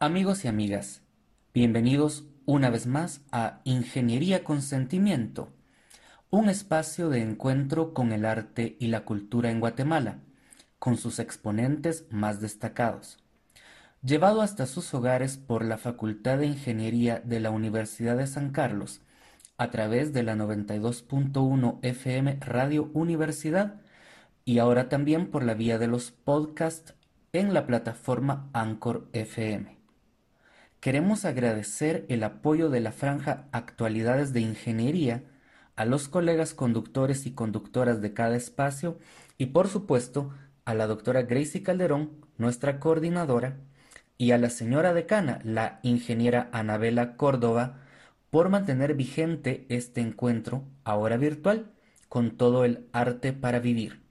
Amigos 0.00 0.44
y 0.44 0.48
amigas, 0.48 1.02
bienvenidos 1.54 2.24
una 2.46 2.68
vez 2.68 2.88
más 2.88 3.20
a 3.30 3.60
Ingeniería 3.62 4.42
con 4.42 4.60
Sentimiento, 4.60 5.52
un 6.30 6.48
espacio 6.48 7.10
de 7.10 7.22
encuentro 7.22 7.94
con 7.94 8.12
el 8.12 8.24
arte 8.24 8.76
y 8.80 8.88
la 8.88 9.04
cultura 9.04 9.52
en 9.52 9.60
Guatemala, 9.60 10.18
con 10.80 10.96
sus 10.96 11.20
exponentes 11.20 12.06
más 12.10 12.40
destacados. 12.40 13.18
Llevado 14.02 14.42
hasta 14.42 14.66
sus 14.66 14.92
hogares 14.94 15.36
por 15.36 15.64
la 15.64 15.78
Facultad 15.78 16.38
de 16.38 16.46
Ingeniería 16.46 17.20
de 17.20 17.38
la 17.38 17.50
Universidad 17.50 18.16
de 18.16 18.26
San 18.26 18.50
Carlos, 18.50 19.00
a 19.58 19.70
través 19.70 20.12
de 20.12 20.24
la 20.24 20.34
92.1 20.34 21.78
FM 21.82 22.38
Radio 22.40 22.90
Universidad 22.94 23.80
y 24.44 24.58
ahora 24.58 24.88
también 24.88 25.30
por 25.30 25.44
la 25.44 25.54
vía 25.54 25.78
de 25.78 25.86
los 25.86 26.10
podcasts 26.10 26.94
en 27.32 27.54
la 27.54 27.64
plataforma 27.64 28.50
Anchor 28.52 29.08
FM. 29.12 29.73
Queremos 30.84 31.24
agradecer 31.24 32.04
el 32.10 32.22
apoyo 32.24 32.68
de 32.68 32.80
la 32.80 32.92
franja 32.92 33.48
Actualidades 33.52 34.34
de 34.34 34.42
Ingeniería 34.42 35.24
a 35.76 35.86
los 35.86 36.08
colegas 36.08 36.52
conductores 36.52 37.24
y 37.24 37.30
conductoras 37.30 38.02
de 38.02 38.12
cada 38.12 38.36
espacio 38.36 38.98
y 39.38 39.46
por 39.46 39.68
supuesto 39.68 40.34
a 40.66 40.74
la 40.74 40.86
doctora 40.86 41.22
Gracie 41.22 41.62
Calderón, 41.62 42.26
nuestra 42.36 42.80
coordinadora, 42.80 43.56
y 44.18 44.32
a 44.32 44.36
la 44.36 44.50
señora 44.50 44.92
decana, 44.92 45.38
la 45.42 45.80
ingeniera 45.82 46.50
Anabela 46.52 47.16
Córdoba, 47.16 47.80
por 48.28 48.50
mantener 48.50 48.92
vigente 48.92 49.64
este 49.70 50.02
encuentro, 50.02 50.64
ahora 50.84 51.16
virtual, 51.16 51.72
con 52.10 52.36
todo 52.36 52.66
el 52.66 52.90
arte 52.92 53.32
para 53.32 53.58
vivir. 53.58 54.02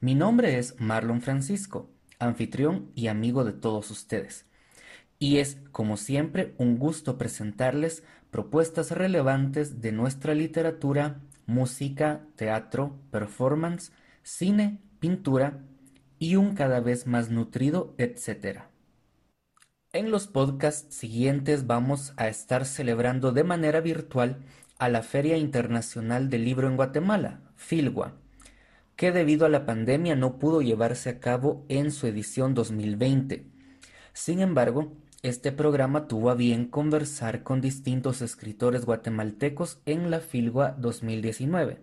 Mi 0.00 0.14
nombre 0.14 0.58
es 0.58 0.80
Marlon 0.80 1.20
Francisco, 1.20 1.90
anfitrión 2.18 2.90
y 2.94 3.08
amigo 3.08 3.44
de 3.44 3.52
todos 3.52 3.90
ustedes 3.90 4.45
y 5.18 5.38
es, 5.38 5.58
como 5.72 5.96
siempre, 5.96 6.54
un 6.58 6.78
gusto 6.78 7.18
presentarles 7.18 8.02
propuestas 8.30 8.90
relevantes 8.90 9.80
de 9.80 9.92
nuestra 9.92 10.34
literatura, 10.34 11.20
música, 11.46 12.26
teatro, 12.36 12.98
performance, 13.10 13.92
cine, 14.22 14.80
pintura 14.98 15.60
y 16.18 16.36
un 16.36 16.54
cada 16.54 16.80
vez 16.80 17.06
más 17.06 17.30
nutrido, 17.30 17.94
etcétera. 17.98 18.70
En 19.92 20.10
los 20.10 20.26
podcasts 20.26 20.94
siguientes 20.94 21.66
vamos 21.66 22.12
a 22.16 22.28
estar 22.28 22.66
celebrando 22.66 23.32
de 23.32 23.44
manera 23.44 23.80
virtual 23.80 24.44
a 24.78 24.90
la 24.90 25.02
Feria 25.02 25.38
Internacional 25.38 26.28
del 26.28 26.44
Libro 26.44 26.68
en 26.68 26.76
Guatemala, 26.76 27.40
FILGUA, 27.54 28.12
que 28.96 29.12
debido 29.12 29.46
a 29.46 29.48
la 29.48 29.64
pandemia 29.64 30.14
no 30.16 30.38
pudo 30.38 30.60
llevarse 30.60 31.08
a 31.08 31.20
cabo 31.20 31.64
en 31.68 31.90
su 31.90 32.06
edición 32.06 32.52
2020. 32.52 33.46
Sin 34.12 34.40
embargo, 34.40 34.92
este 35.22 35.50
programa 35.50 36.08
tuvo 36.08 36.30
a 36.30 36.34
bien 36.34 36.66
conversar 36.66 37.42
con 37.42 37.60
distintos 37.60 38.22
escritores 38.22 38.84
guatemaltecos 38.84 39.78
en 39.86 40.10
la 40.10 40.20
Filgua 40.20 40.76
2019 40.78 41.80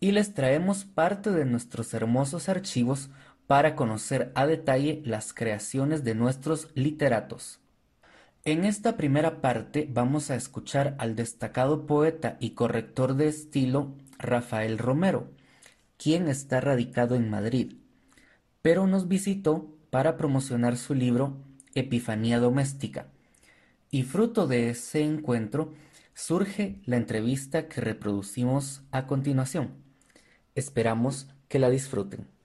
y 0.00 0.12
les 0.12 0.34
traemos 0.34 0.84
parte 0.84 1.30
de 1.30 1.44
nuestros 1.44 1.92
hermosos 1.94 2.48
archivos 2.48 3.10
para 3.46 3.74
conocer 3.74 4.30
a 4.34 4.46
detalle 4.46 5.02
las 5.04 5.32
creaciones 5.32 6.04
de 6.04 6.14
nuestros 6.14 6.68
literatos. 6.74 7.60
En 8.44 8.64
esta 8.64 8.96
primera 8.96 9.40
parte 9.40 9.88
vamos 9.90 10.30
a 10.30 10.36
escuchar 10.36 10.94
al 10.98 11.16
destacado 11.16 11.86
poeta 11.86 12.36
y 12.40 12.50
corrector 12.50 13.14
de 13.14 13.28
estilo 13.28 13.94
Rafael 14.18 14.78
Romero, 14.78 15.28
quien 15.96 16.28
está 16.28 16.60
radicado 16.60 17.16
en 17.16 17.28
Madrid, 17.28 17.74
pero 18.62 18.86
nos 18.86 19.08
visitó 19.08 19.74
para 19.90 20.16
promocionar 20.16 20.76
su 20.76 20.94
libro 20.94 21.38
Epifanía 21.78 22.40
Doméstica. 22.40 23.08
Y 23.90 24.02
fruto 24.02 24.46
de 24.46 24.70
ese 24.70 25.02
encuentro 25.02 25.72
surge 26.14 26.80
la 26.84 26.96
entrevista 26.96 27.68
que 27.68 27.80
reproducimos 27.80 28.82
a 28.90 29.06
continuación. 29.06 29.74
Esperamos 30.54 31.28
que 31.48 31.58
la 31.58 31.70
disfruten. 31.70 32.37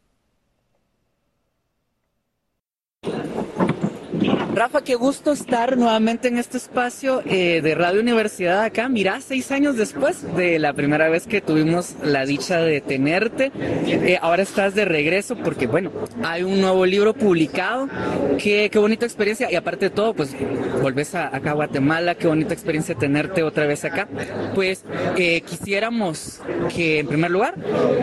Rafa, 4.56 4.84
qué 4.84 4.94
gusto 4.94 5.32
estar 5.32 5.78
nuevamente 5.78 6.28
en 6.28 6.38
este 6.38 6.58
espacio 6.58 7.24
eh, 7.26 7.62
de 7.64 7.74
Radio 7.74 8.02
Universidad 8.02 8.62
acá. 8.62 8.88
Mira, 8.88 9.20
seis 9.20 9.52
años 9.52 9.78
después 9.78 10.36
de 10.36 10.60
la 10.60 10.74
primera 10.74 11.10
vez 11.10 11.26
que 11.26 11.42
tuvimos 11.42 11.96
la 12.04 12.24
dicha 12.26 12.60
de 12.60 12.80
tenerte, 12.80 13.52
eh, 13.88 14.20
ahora 14.22 14.44
estás 14.44 14.76
de 14.76 14.86
regreso 14.86 15.36
porque, 15.36 15.66
bueno, 15.66 15.92
hay 16.24 16.44
un 16.44 16.62
nuevo 16.62 16.86
libro 16.86 17.16
publicado. 17.16 17.90
Qué, 18.38 18.70
qué 18.72 18.78
bonita 18.78 19.08
experiencia. 19.08 19.52
Y 19.52 19.56
aparte 19.56 19.86
de 19.86 19.90
todo, 19.90 20.14
pues 20.14 20.36
volvés 20.82 21.16
acá 21.16 21.52
a 21.52 21.54
Guatemala. 21.54 22.14
Qué 22.14 22.28
bonita 22.28 22.54
experiencia 22.54 22.94
tenerte 22.94 23.42
otra 23.42 23.66
vez 23.66 23.84
acá. 23.86 24.08
Pues 24.54 24.86
eh, 25.18 25.42
quisiéramos 25.42 26.42
que, 26.76 27.00
en 27.00 27.08
primer 27.08 27.32
lugar, 27.32 27.56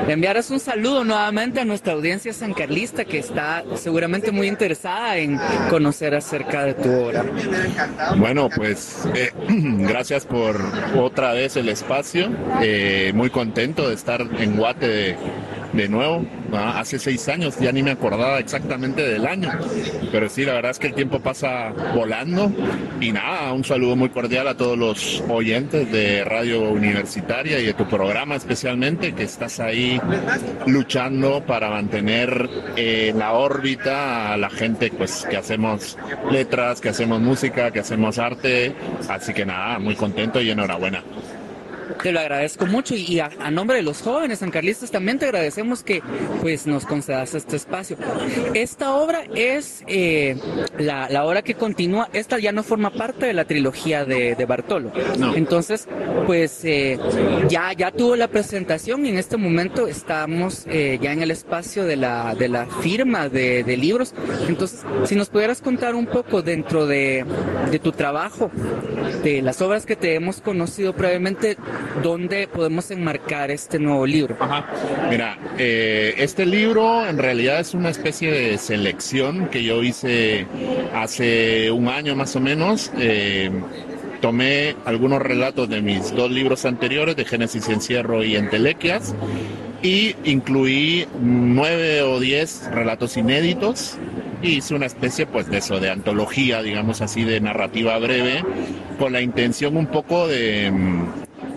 le 0.07 0.13
enviaras 0.13 0.51
un 0.51 0.59
saludo 0.59 1.05
nuevamente 1.05 1.61
a 1.61 1.65
nuestra 1.65 1.93
audiencia 1.93 2.33
sancarlista 2.33 3.05
que 3.05 3.19
está 3.19 3.65
seguramente 3.77 4.33
muy 4.33 4.49
interesada 4.49 5.17
en 5.17 5.39
conocer 5.69 6.15
de 6.49 6.75
tu 6.75 6.91
obra. 6.91 7.25
Bueno, 8.17 8.49
pues 8.55 9.07
eh, 9.15 9.31
gracias 9.49 10.25
por 10.25 10.61
otra 10.97 11.33
vez 11.33 11.57
el 11.57 11.69
espacio. 11.69 12.31
Eh, 12.63 13.13
muy 13.15 13.31
contento 13.31 13.89
de 13.89 13.95
estar 13.95 14.21
en 14.39 14.57
Guate 14.57 15.17
de 15.73 15.89
nuevo. 15.89 16.25
Hace 16.53 16.99
seis 16.99 17.29
años, 17.29 17.59
ya 17.59 17.73
ni 17.73 17.83
me 17.83 17.93
acordaba 17.93 18.39
exactamente 18.39 19.07
del 19.07 19.27
año. 19.27 19.51
Pero 20.11 20.29
sí, 20.29 20.45
la 20.45 20.55
verdad 20.55 20.73
es 20.73 20.79
que 20.79 20.89
el 20.89 20.95
tiempo 20.95 21.21
pasa 21.21 21.73
volando. 21.95 22.53
Y 23.01 23.13
nada, 23.13 23.53
un 23.53 23.65
saludo 23.65 23.97
muy 23.97 24.09
cordial 24.09 24.49
a 24.49 24.57
todos 24.57 24.77
los 24.77 25.23
oyentes 25.29 25.91
de 25.93 26.25
Radio 26.25 26.71
Universitaria 26.71 27.59
y 27.61 27.67
de 27.67 27.75
tu 27.75 27.87
programa 27.87 28.37
especialmente, 28.37 29.15
que 29.15 29.25
estás 29.25 29.61
ahí 29.61 30.01
luchando 30.67 31.45
para 31.47 31.71
mantener 31.71 32.49
en 32.77 33.19
la 33.19 33.33
órbita 33.33 34.33
a 34.33 34.37
la 34.37 34.51
gente 34.51 34.91
pues 34.97 35.27
que 35.29 35.37
hacemos 35.37 35.97
letras, 36.31 36.81
que 36.81 36.89
hacemos 36.89 37.21
música, 37.21 37.71
que 37.71 37.81
hacemos 37.81 38.19
arte. 38.19 38.75
Así 39.09 39.33
que 39.33 39.47
nada, 39.47 39.79
muy 39.79 39.95
contento 39.95 40.41
y 40.41 40.51
enhorabuena. 40.51 41.03
Te 42.03 42.13
lo 42.13 42.21
agradezco 42.21 42.67
mucho 42.67 42.95
y 42.95 43.21
a, 43.21 43.29
nombre 43.51 43.77
de 43.77 43.83
los 43.83 44.01
jóvenes 44.03 44.39
sancarlistas 44.39 44.91
también 44.91 45.19
te 45.19 45.27
agradecemos 45.27 45.83
que 45.83 46.03
pues 46.41 46.67
nos 46.67 46.87
concedas 46.87 47.35
este 47.35 47.57
espacio. 47.57 47.97
Esta 48.55 48.95
obra 48.95 49.25
es 49.35 49.85
eh, 49.87 50.37
la, 50.79 51.09
la, 51.11 51.25
obra 51.25 51.43
que 51.43 51.55
continúa, 51.55 52.09
esta 52.13 52.39
ya 52.39 52.53
no 52.53 52.63
forma 52.63 52.91
parte 52.91 53.27
de 53.27 53.35
la 53.35 53.45
trilogía 53.45 54.05
de, 54.05 54.35
de 54.35 54.45
Bartolo. 54.47 54.93
Entonces, 55.35 55.89
pues 56.27 56.65
eh, 56.65 56.99
ya, 57.49 57.73
ya 57.73 57.91
tuvo 57.91 58.17
la 58.17 58.29
presentación 58.29 59.05
y 59.05 59.11
en 59.11 59.19
este 59.19 59.37
momento 59.37 59.87
estamos 59.87 60.67
eh, 60.69 60.99
ya 61.01 61.13
en 61.13 61.23
el 61.23 61.31
espacio 61.31 61.85
de 61.85 61.97
la, 61.97 62.35
de 62.35 62.49
la 62.49 62.67
firma 62.67 63.29
de, 63.29 63.63
de, 63.65 63.77
libros. 63.77 64.15
Entonces, 64.49 64.85
si 65.05 65.17
nos 65.17 65.29
pudieras 65.29 65.61
contar 65.61 65.95
un 65.95 66.07
poco 66.07 66.43
dentro 66.43 66.87
de, 66.87 67.25
de 67.71 67.79
tu 67.79 67.93
trabajo, 67.93 68.51
de 69.23 69.43
las 69.43 69.61
obras 69.61 69.87
que 69.87 69.97
te 69.97 70.15
hemos 70.15 70.41
conocido 70.41 70.95
previamente, 70.95 71.57
¿dónde 72.03 72.49
podemos 72.49 72.91
enmarcar 72.91 73.51
este 73.51 73.79
nuevo 73.79 74.07
libro? 74.07 74.37
Ajá. 74.41 74.67
Mira, 75.09 75.39
eh, 75.59 76.15
este 76.19 76.47
libro 76.47 77.07
en 77.07 77.19
realidad 77.19 77.61
es 77.61 77.75
una 77.75 77.91
especie 77.91 78.31
de 78.31 78.59
selección 78.59 79.49
que 79.49 79.63
yo 79.63 79.83
hice 79.83 80.47
hace 80.95 81.71
un 81.71 81.89
año 81.89 82.15
más 82.15 82.35
o 82.37 82.41
menos. 82.41 82.91
Eh, 82.99 83.51
tomé 84.21 84.77
algunos 84.85 85.23
relatos 85.23 85.69
de 85.69 85.81
mis 85.81 86.15
dos 86.15 86.31
libros 86.31 86.65
anteriores, 86.65 87.17
de 87.17 87.25
Génesis 87.25 87.69
Encierro 87.69 88.23
y 88.23 88.37
Entelequias, 88.37 89.15
y 89.83 90.15
incluí 90.25 91.07
nueve 91.21 92.03
o 92.03 92.21
diez 92.21 92.69
relatos 92.71 93.17
inéditos 93.17 93.97
y 94.43 94.57
hice 94.57 94.75
una 94.75 94.87
especie 94.87 95.27
pues 95.27 95.49
de 95.49 95.59
eso, 95.59 95.81
de 95.81 95.91
antología, 95.91 96.63
digamos 96.63 97.01
así, 97.01 97.25
de 97.25 97.41
narrativa 97.41 97.99
breve, 97.99 98.43
con 98.99 99.13
la 99.13 99.21
intención 99.21 99.77
un 99.77 99.87
poco 99.87 100.29
de 100.29 100.73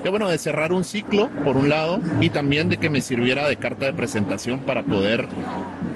de, 0.03 0.09
bueno, 0.09 0.27
de 0.29 0.37
cerrar 0.37 0.73
un 0.73 0.83
ciclo, 0.83 1.29
por 1.43 1.55
un 1.55 1.69
lado, 1.69 1.99
y 2.19 2.29
también 2.29 2.69
de 2.69 2.77
que 2.77 2.89
me 2.89 3.01
sirviera 3.01 3.47
de 3.47 3.55
carta 3.55 3.85
de 3.85 3.93
presentación 3.93 4.59
para 4.59 4.83
poder 4.83 5.27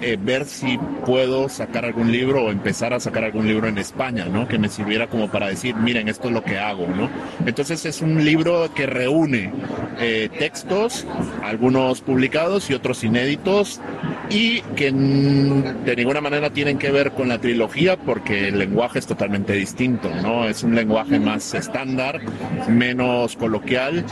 eh, 0.02 0.18
ver 0.20 0.46
si 0.46 0.78
puedo 1.06 1.50
sacar 1.50 1.86
algún 1.86 2.12
libro 2.12 2.46
o 2.46 2.52
empezar 2.52 2.94
a 2.94 3.00
sacar 3.00 3.24
algún 3.24 3.48
libro 3.48 3.68
en 3.68 3.78
España, 3.78 4.26
¿no? 4.26 4.48
Que 4.48 4.58
me 4.58 4.70
sirviera 4.70 5.08
como 5.08 5.30
para 5.30 5.48
decir, 5.48 5.76
miren, 5.76 6.08
esto 6.08 6.28
es 6.28 6.34
lo 6.34 6.44
que 6.44 6.58
hago, 6.58 6.88
¿no? 6.88 7.10
Entonces 7.46 7.86
es 7.86 8.02
un 8.02 8.24
libro 8.24 8.70
que 8.74 8.86
reúne 8.86 9.52
eh, 10.00 10.30
textos, 10.38 11.06
algunos 11.44 12.02
publicados 12.02 12.70
y 12.70 12.74
otros 12.74 13.04
inéditos, 13.04 13.82
y 14.30 14.62
que 14.76 14.92
de 14.92 15.96
ninguna 15.96 16.22
manera 16.22 16.50
tienen 16.50 16.78
que 16.78 16.92
ver 16.92 17.12
con 17.12 17.30
la 17.30 17.40
trilogía 17.40 17.98
porque 17.98 18.50
el 18.50 18.60
lenguaje 18.60 19.00
es 19.00 19.08
totalmente 19.08 19.54
distinto, 19.54 20.10
¿no? 20.22 20.48
Es 20.48 20.64
un 20.64 20.76
lenguaje 20.76 21.20
más 21.20 21.54
estándar, 21.54 22.20
menos 22.68 23.36
coloquial 23.36 24.06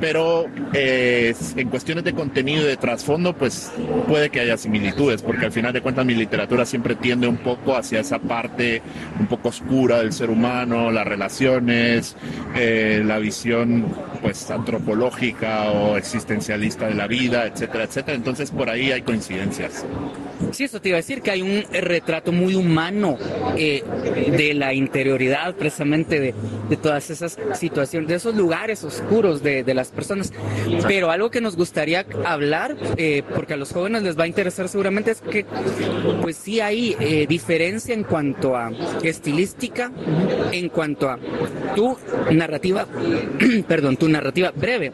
pero 0.00 0.46
eh, 0.72 1.34
en 1.56 1.68
cuestiones 1.68 2.04
de 2.04 2.14
contenido 2.14 2.62
y 2.62 2.66
de 2.66 2.76
trasfondo, 2.76 3.32
pues 3.32 3.72
puede 4.06 4.30
que 4.30 4.40
haya 4.40 4.56
similitudes, 4.56 5.22
porque 5.22 5.46
al 5.46 5.52
final 5.52 5.72
de 5.72 5.80
cuentas 5.80 6.04
mi 6.04 6.14
literatura 6.14 6.64
siempre 6.64 6.94
tiende 6.94 7.26
un 7.26 7.38
poco 7.38 7.76
hacia 7.76 8.00
esa 8.00 8.18
parte 8.18 8.82
un 9.18 9.26
poco 9.26 9.48
oscura 9.48 9.98
del 9.98 10.12
ser 10.12 10.30
humano, 10.30 10.90
las 10.90 11.06
relaciones, 11.06 12.16
eh, 12.54 13.02
la 13.04 13.18
visión 13.18 13.86
pues 14.22 14.50
antropológica 14.50 15.70
o 15.70 15.96
existencialista 15.96 16.86
de 16.86 16.94
la 16.94 17.06
vida, 17.06 17.46
etcétera, 17.46 17.84
etcétera. 17.84 18.16
Entonces 18.16 18.50
por 18.50 18.70
ahí 18.70 18.92
hay 18.92 19.02
coincidencias. 19.02 19.84
Sí, 20.52 20.64
eso 20.64 20.80
te 20.80 20.88
iba 20.88 20.96
a 20.96 21.00
decir, 21.00 21.22
que 21.22 21.30
hay 21.30 21.42
un 21.42 21.64
retrato 21.72 22.32
muy 22.32 22.54
humano 22.54 23.18
eh, 23.56 23.82
de 24.36 24.54
la 24.54 24.74
interioridad 24.74 25.54
precisamente 25.54 26.20
de, 26.20 26.34
todas 26.76 27.10
esas 27.10 27.38
situaciones, 27.54 28.08
de 28.08 28.16
esos 28.16 28.34
lugares 28.34 28.84
oscuros 28.84 29.42
de, 29.42 29.64
de 29.64 29.74
las 29.74 29.90
personas. 29.90 30.32
Pero 30.86 31.10
algo 31.10 31.30
que 31.30 31.40
nos 31.40 31.56
gustaría 31.56 32.06
hablar, 32.24 32.76
eh, 32.96 33.22
porque 33.34 33.54
a 33.54 33.56
los 33.56 33.72
jóvenes 33.72 34.02
les 34.02 34.18
va 34.18 34.24
a 34.24 34.26
interesar 34.26 34.68
seguramente, 34.68 35.12
es 35.12 35.20
que 35.20 35.44
pues 36.22 36.36
sí 36.36 36.60
hay 36.60 36.96
eh, 37.00 37.26
diferencia 37.28 37.94
en 37.94 38.04
cuanto 38.04 38.56
a 38.56 38.70
estilística, 39.02 39.90
en 40.52 40.68
cuanto 40.68 41.08
a 41.08 41.18
tu 41.74 41.96
narrativa, 42.30 42.86
perdón, 43.68 43.96
tu 43.96 44.08
narrativa 44.08 44.52
breve, 44.54 44.92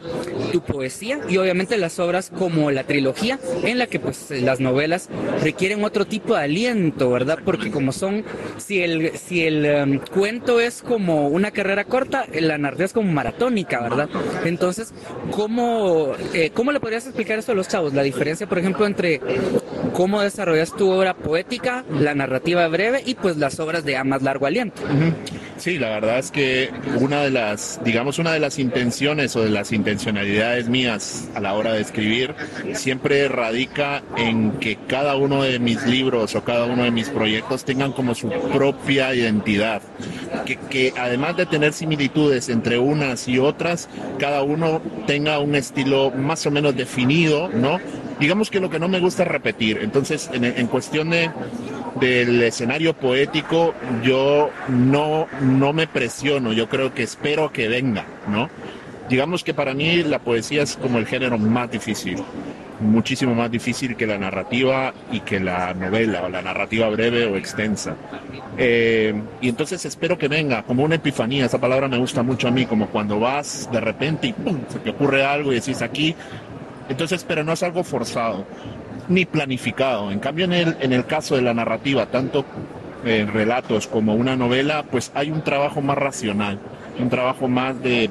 tu 0.51 0.61
poesía 0.61 1.19
y 1.29 1.37
obviamente 1.37 1.77
las 1.77 1.99
obras 1.99 2.31
como 2.37 2.71
la 2.71 2.83
trilogía, 2.83 3.39
en 3.63 3.77
la 3.77 3.87
que 3.87 3.99
pues 3.99 4.29
las 4.31 4.59
novelas 4.59 5.09
requieren 5.41 5.83
otro 5.83 6.05
tipo 6.05 6.35
de 6.35 6.41
aliento, 6.41 7.09
¿verdad? 7.11 7.39
Porque 7.43 7.71
como 7.71 7.91
son, 7.91 8.23
si 8.57 8.81
el, 8.81 9.17
si 9.17 9.45
el 9.45 9.65
um, 9.65 9.99
cuento 9.99 10.59
es 10.59 10.81
como 10.81 11.27
una 11.27 11.51
carrera 11.51 11.85
corta, 11.85 12.25
la 12.33 12.57
narrativa 12.57 12.85
es 12.85 12.93
como 12.93 13.11
maratónica, 13.11 13.81
¿verdad? 13.81 14.09
Entonces, 14.45 14.93
¿cómo, 15.31 16.13
eh, 16.33 16.51
¿cómo 16.53 16.71
le 16.71 16.79
podrías 16.79 17.05
explicar 17.05 17.39
eso 17.39 17.51
a 17.51 17.55
los 17.55 17.67
chavos? 17.67 17.93
La 17.93 18.03
diferencia, 18.03 18.47
por 18.47 18.59
ejemplo, 18.59 18.85
entre 18.85 19.21
cómo 19.93 20.21
desarrollas 20.21 20.75
tu 20.75 20.89
obra 20.89 21.13
poética, 21.13 21.83
la 21.89 22.15
narrativa 22.15 22.67
breve 22.67 23.01
y 23.05 23.15
pues 23.15 23.37
las 23.37 23.59
obras 23.59 23.85
de 23.85 23.97
a 23.97 24.03
más 24.03 24.21
largo 24.21 24.45
aliento. 24.45 24.81
Sí, 25.63 25.79
la 25.79 25.91
verdad 25.91 26.19
es 26.19 26.29
que 26.29 26.71
una 26.99 27.21
de 27.21 27.31
las, 27.31 27.79
digamos, 27.85 28.19
una 28.19 28.33
de 28.33 28.41
las 28.41 28.59
intenciones 28.59 29.33
o 29.37 29.43
de 29.43 29.49
las 29.49 29.71
intencionalidades 29.71 30.67
mías 30.67 31.29
a 31.35 31.39
la 31.39 31.53
hora 31.53 31.71
de 31.71 31.79
escribir 31.79 32.35
siempre 32.73 33.29
radica 33.29 34.03
en 34.17 34.51
que 34.59 34.75
cada 34.75 35.15
uno 35.15 35.41
de 35.41 35.59
mis 35.59 35.85
libros 35.85 36.35
o 36.35 36.43
cada 36.43 36.65
uno 36.65 36.83
de 36.83 36.91
mis 36.91 37.07
proyectos 37.07 37.63
tengan 37.63 37.93
como 37.93 38.13
su 38.13 38.29
propia 38.51 39.15
identidad. 39.15 39.81
Que, 40.45 40.57
que 40.57 40.93
además 40.97 41.37
de 41.37 41.45
tener 41.45 41.71
similitudes 41.71 42.49
entre 42.49 42.77
unas 42.77 43.29
y 43.29 43.39
otras, 43.39 43.87
cada 44.19 44.43
uno 44.43 44.81
tenga 45.07 45.39
un 45.39 45.55
estilo 45.55 46.11
más 46.11 46.45
o 46.45 46.51
menos 46.51 46.75
definido, 46.75 47.47
¿no? 47.47 47.79
Digamos 48.19 48.51
que 48.51 48.59
lo 48.59 48.69
que 48.69 48.79
no 48.79 48.89
me 48.89 48.99
gusta 48.99 49.23
es 49.23 49.29
repetir. 49.29 49.79
Entonces, 49.81 50.29
en, 50.33 50.43
en 50.43 50.67
cuestión 50.67 51.09
de, 51.09 51.31
del 51.99 52.41
escenario 52.43 52.93
poético, 52.93 53.73
yo 54.03 54.49
no, 54.67 55.27
no 55.41 55.73
me 55.73 55.87
presiono, 55.87 56.53
yo 56.53 56.67
creo 56.67 56.93
que 56.93 57.03
espero 57.03 57.51
que 57.51 57.67
venga, 57.67 58.05
¿no? 58.27 58.49
Digamos 59.09 59.43
que 59.43 59.53
para 59.53 59.73
mí 59.73 60.01
la 60.03 60.19
poesía 60.19 60.63
es 60.63 60.77
como 60.77 60.97
el 60.97 61.05
género 61.05 61.37
más 61.37 61.69
difícil, 61.69 62.23
muchísimo 62.79 63.35
más 63.35 63.51
difícil 63.51 63.95
que 63.95 64.07
la 64.07 64.17
narrativa 64.17 64.93
y 65.11 65.19
que 65.19 65.39
la 65.39 65.73
novela, 65.73 66.23
o 66.23 66.29
la 66.29 66.41
narrativa 66.41 66.89
breve 66.89 67.25
o 67.25 67.35
extensa. 67.35 67.95
Eh, 68.57 69.13
y 69.41 69.49
entonces 69.49 69.85
espero 69.85 70.17
que 70.17 70.27
venga 70.27 70.63
como 70.63 70.83
una 70.83 70.95
epifanía, 70.95 71.45
esa 71.45 71.59
palabra 71.59 71.87
me 71.87 71.97
gusta 71.97 72.23
mucho 72.23 72.47
a 72.47 72.51
mí, 72.51 72.65
como 72.65 72.87
cuando 72.87 73.19
vas 73.19 73.69
de 73.71 73.81
repente 73.81 74.27
y 74.27 74.33
¡pum! 74.33 74.59
se 74.69 74.79
te 74.79 74.89
ocurre 74.89 75.25
algo 75.25 75.51
y 75.51 75.55
decís 75.55 75.81
aquí, 75.81 76.15
entonces, 76.89 77.23
pero 77.27 77.43
no 77.43 77.53
es 77.53 77.63
algo 77.63 77.83
forzado 77.83 78.45
ni 79.09 79.25
planificado. 79.25 80.11
En 80.11 80.19
cambio, 80.19 80.45
en 80.45 80.53
el, 80.53 80.77
en 80.79 80.93
el 80.93 81.05
caso 81.05 81.35
de 81.35 81.41
la 81.41 81.53
narrativa, 81.53 82.05
tanto 82.07 82.45
en 83.05 83.31
relatos 83.33 83.87
como 83.87 84.15
una 84.15 84.35
novela, 84.35 84.83
pues 84.83 85.11
hay 85.13 85.29
un 85.31 85.41
trabajo 85.41 85.81
más 85.81 85.97
racional, 85.97 86.59
un 86.99 87.09
trabajo 87.09 87.47
más 87.47 87.81
de 87.81 88.09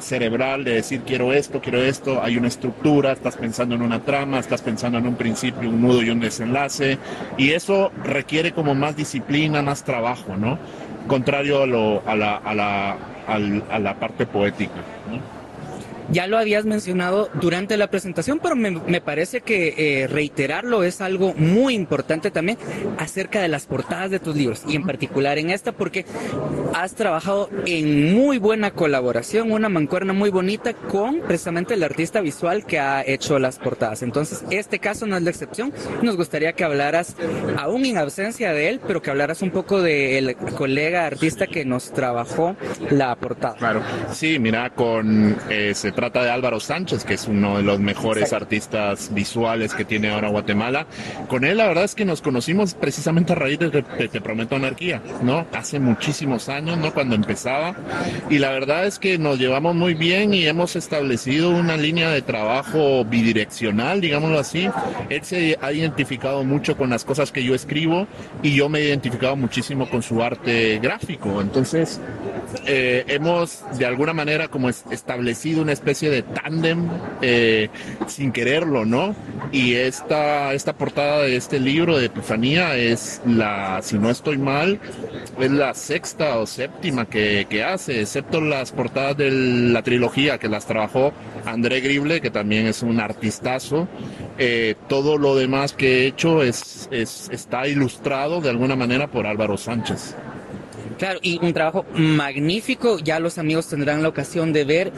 cerebral 0.00 0.64
de 0.64 0.74
decir 0.74 1.02
quiero 1.04 1.32
esto, 1.32 1.60
quiero 1.60 1.82
esto, 1.82 2.22
hay 2.22 2.36
una 2.36 2.48
estructura, 2.48 3.12
estás 3.12 3.36
pensando 3.36 3.74
en 3.74 3.82
una 3.82 4.00
trama, 4.00 4.38
estás 4.38 4.62
pensando 4.62 4.98
en 4.98 5.06
un 5.06 5.16
principio, 5.16 5.68
un 5.68 5.82
nudo 5.82 6.02
y 6.02 6.10
un 6.10 6.20
desenlace, 6.20 6.98
y 7.36 7.50
eso 7.50 7.90
requiere 8.04 8.52
como 8.52 8.74
más 8.74 8.96
disciplina, 8.96 9.62
más 9.62 9.82
trabajo, 9.82 10.36
¿no? 10.36 10.58
Contrario 11.06 11.62
a, 11.62 11.66
lo, 11.66 12.02
a, 12.06 12.14
la, 12.14 12.36
a, 12.36 12.54
la, 12.54 12.96
a 13.26 13.78
la 13.78 13.94
parte 13.94 14.26
poética. 14.26 14.74
Ya 16.10 16.26
lo 16.26 16.38
habías 16.38 16.64
mencionado 16.64 17.30
durante 17.40 17.76
la 17.76 17.90
presentación, 17.90 18.40
pero 18.42 18.56
me, 18.56 18.70
me 18.70 19.00
parece 19.00 19.40
que 19.40 19.74
eh, 19.76 20.06
reiterarlo 20.06 20.82
es 20.82 21.00
algo 21.00 21.34
muy 21.34 21.74
importante 21.74 22.30
también 22.30 22.58
acerca 22.98 23.40
de 23.40 23.48
las 23.48 23.66
portadas 23.66 24.10
de 24.10 24.18
tus 24.18 24.34
libros 24.36 24.62
y 24.66 24.76
en 24.76 24.84
particular 24.84 25.38
en 25.38 25.50
esta 25.50 25.72
porque 25.72 26.04
has 26.74 26.94
trabajado 26.94 27.50
en 27.66 28.14
muy 28.14 28.38
buena 28.38 28.70
colaboración, 28.70 29.52
una 29.52 29.68
mancuerna 29.68 30.12
muy 30.12 30.30
bonita 30.30 30.72
con 30.74 31.20
precisamente 31.20 31.74
el 31.74 31.82
artista 31.82 32.20
visual 32.20 32.64
que 32.64 32.78
ha 32.78 33.02
hecho 33.06 33.38
las 33.38 33.58
portadas. 33.58 34.02
Entonces, 34.02 34.44
este 34.50 34.78
caso 34.78 35.06
no 35.06 35.16
es 35.16 35.22
la 35.22 35.30
excepción. 35.30 35.72
Nos 36.02 36.16
gustaría 36.16 36.52
que 36.52 36.64
hablaras, 36.64 37.16
aún 37.56 37.84
en 37.84 37.98
ausencia 37.98 38.52
de 38.52 38.68
él, 38.68 38.80
pero 38.86 39.02
que 39.02 39.10
hablaras 39.10 39.42
un 39.42 39.50
poco 39.50 39.82
del 39.82 40.36
colega 40.36 41.06
artista 41.06 41.46
que 41.46 41.64
nos 41.64 41.92
trabajó 41.92 42.56
la 42.90 43.14
portada. 43.16 43.56
Claro, 43.56 43.82
sí, 44.12 44.38
mira, 44.38 44.70
con 44.70 45.36
ese 45.48 45.92
trata 45.98 46.22
de 46.22 46.30
Álvaro 46.30 46.60
Sánchez, 46.60 47.02
que 47.02 47.14
es 47.14 47.26
uno 47.26 47.56
de 47.56 47.64
los 47.64 47.80
mejores 47.80 48.32
artistas 48.32 49.12
visuales 49.12 49.74
que 49.74 49.84
tiene 49.84 50.10
ahora 50.10 50.28
Guatemala. 50.28 50.86
Con 51.26 51.44
él 51.44 51.56
la 51.56 51.66
verdad 51.66 51.82
es 51.82 51.96
que 51.96 52.04
nos 52.04 52.22
conocimos 52.22 52.74
precisamente 52.74 53.32
a 53.32 53.34
raíz 53.34 53.58
de 53.58 53.82
Te, 53.82 54.20
Prometo 54.20 54.54
Anarquía, 54.54 55.02
¿no? 55.24 55.44
Hace 55.52 55.80
muchísimos 55.80 56.48
años, 56.48 56.78
¿no? 56.78 56.94
Cuando 56.94 57.16
empezaba. 57.16 57.74
Y 58.30 58.38
la 58.38 58.50
verdad 58.50 58.86
es 58.86 59.00
que 59.00 59.18
nos 59.18 59.40
llevamos 59.40 59.74
muy 59.74 59.94
bien 59.94 60.34
y 60.34 60.46
hemos 60.46 60.76
establecido 60.76 61.50
una 61.50 61.76
línea 61.76 62.10
de 62.10 62.22
trabajo 62.22 63.04
bidireccional, 63.04 64.00
digámoslo 64.00 64.38
así. 64.38 64.70
Él 65.08 65.24
se 65.24 65.58
ha 65.60 65.72
identificado 65.72 66.44
mucho 66.44 66.76
con 66.76 66.90
las 66.90 67.04
cosas 67.04 67.32
que 67.32 67.42
yo 67.42 67.56
escribo 67.56 68.06
y 68.44 68.54
yo 68.54 68.68
me 68.68 68.78
he 68.78 68.84
identificado 68.84 69.34
muchísimo 69.34 69.90
con 69.90 70.04
su 70.04 70.22
arte 70.22 70.78
gráfico. 70.78 71.40
Entonces, 71.40 72.00
eh, 72.66 73.04
hemos 73.08 73.64
de 73.76 73.84
alguna 73.84 74.12
manera 74.12 74.46
como 74.46 74.68
establecido 74.68 75.60
una 75.62 75.72
especie 75.72 75.87
especie 75.88 76.10
de 76.10 76.22
tándem 76.22 76.86
eh, 77.22 77.70
sin 78.06 78.30
quererlo, 78.30 78.84
¿no? 78.84 79.16
Y 79.52 79.72
esta, 79.72 80.52
esta 80.52 80.74
portada 80.74 81.22
de 81.22 81.36
este 81.36 81.58
libro 81.58 81.96
de 81.96 82.06
Epifanía 82.06 82.76
es 82.76 83.22
la, 83.24 83.80
si 83.80 83.98
no 83.98 84.10
estoy 84.10 84.36
mal, 84.36 84.78
es 85.40 85.50
la 85.50 85.72
sexta 85.72 86.36
o 86.38 86.46
séptima 86.46 87.06
que, 87.06 87.46
que 87.48 87.64
hace, 87.64 88.02
excepto 88.02 88.42
las 88.42 88.72
portadas 88.72 89.16
de 89.16 89.30
la 89.30 89.82
trilogía 89.82 90.36
que 90.36 90.48
las 90.48 90.66
trabajó 90.66 91.14
André 91.46 91.80
Grible, 91.80 92.20
que 92.20 92.30
también 92.30 92.66
es 92.66 92.82
un 92.82 93.00
artistazo. 93.00 93.88
Eh, 94.36 94.74
todo 94.88 95.16
lo 95.16 95.36
demás 95.36 95.72
que 95.72 96.02
he 96.02 96.06
hecho 96.06 96.42
es, 96.42 96.86
es, 96.90 97.30
está 97.32 97.66
ilustrado 97.66 98.42
de 98.42 98.50
alguna 98.50 98.76
manera 98.76 99.06
por 99.06 99.26
Álvaro 99.26 99.56
Sánchez. 99.56 100.14
Claro, 100.98 101.20
y 101.22 101.38
un 101.44 101.52
trabajo 101.52 101.86
magnífico. 101.94 102.98
Ya 102.98 103.20
los 103.20 103.38
amigos 103.38 103.68
tendrán 103.68 104.02
la 104.02 104.08
ocasión 104.08 104.52
de 104.52 104.64
ver. 104.64 104.92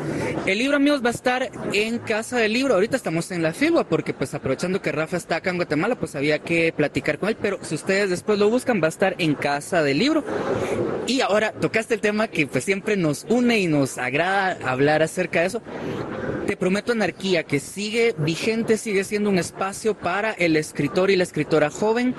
El 0.47 0.59
libro, 0.59 0.76
amigos, 0.76 1.04
va 1.04 1.09
a 1.09 1.12
estar 1.12 1.50
en 1.75 1.99
Casa 1.99 2.38
del 2.38 2.54
Libro. 2.54 2.75
Ahorita 2.75 2.97
estamos 2.97 3.30
en 3.30 3.42
la 3.42 3.52
Filua 3.52 3.85
porque, 3.85 4.14
pues, 4.14 4.33
aprovechando 4.33 4.80
que 4.80 4.92
Rafa 4.92 5.19
está 5.19 5.37
acá 5.37 5.50
en 5.50 5.57
Guatemala, 5.57 5.97
pues 5.97 6.16
había 6.16 6.38
que 6.38 6.73
platicar 6.73 7.19
con 7.19 7.28
él. 7.28 7.37
Pero 7.40 7.59
si 7.62 7.75
ustedes 7.75 8.09
después 8.09 8.38
lo 8.38 8.49
buscan, 8.49 8.80
va 8.83 8.87
a 8.87 8.88
estar 8.88 9.14
en 9.19 9.35
Casa 9.35 9.83
del 9.83 9.99
Libro. 9.99 10.25
Y 11.07 11.21
ahora 11.21 11.52
tocaste 11.52 11.95
el 11.95 12.00
tema 12.00 12.28
que, 12.28 12.47
pues, 12.47 12.64
siempre 12.64 12.97
nos 12.97 13.26
une 13.28 13.59
y 13.59 13.66
nos 13.66 13.99
agrada 13.99 14.57
hablar 14.64 15.02
acerca 15.02 15.40
de 15.40 15.47
eso. 15.49 15.62
Te 16.50 16.57
prometo 16.57 16.90
anarquía, 16.90 17.45
que 17.45 17.61
sigue 17.61 18.12
vigente, 18.19 18.76
sigue 18.76 19.04
siendo 19.04 19.30
un 19.30 19.38
espacio 19.38 19.95
para 19.97 20.33
el 20.33 20.57
escritor 20.57 21.09
y 21.09 21.14
la 21.14 21.23
escritora 21.23 21.71
joven. 21.71 22.12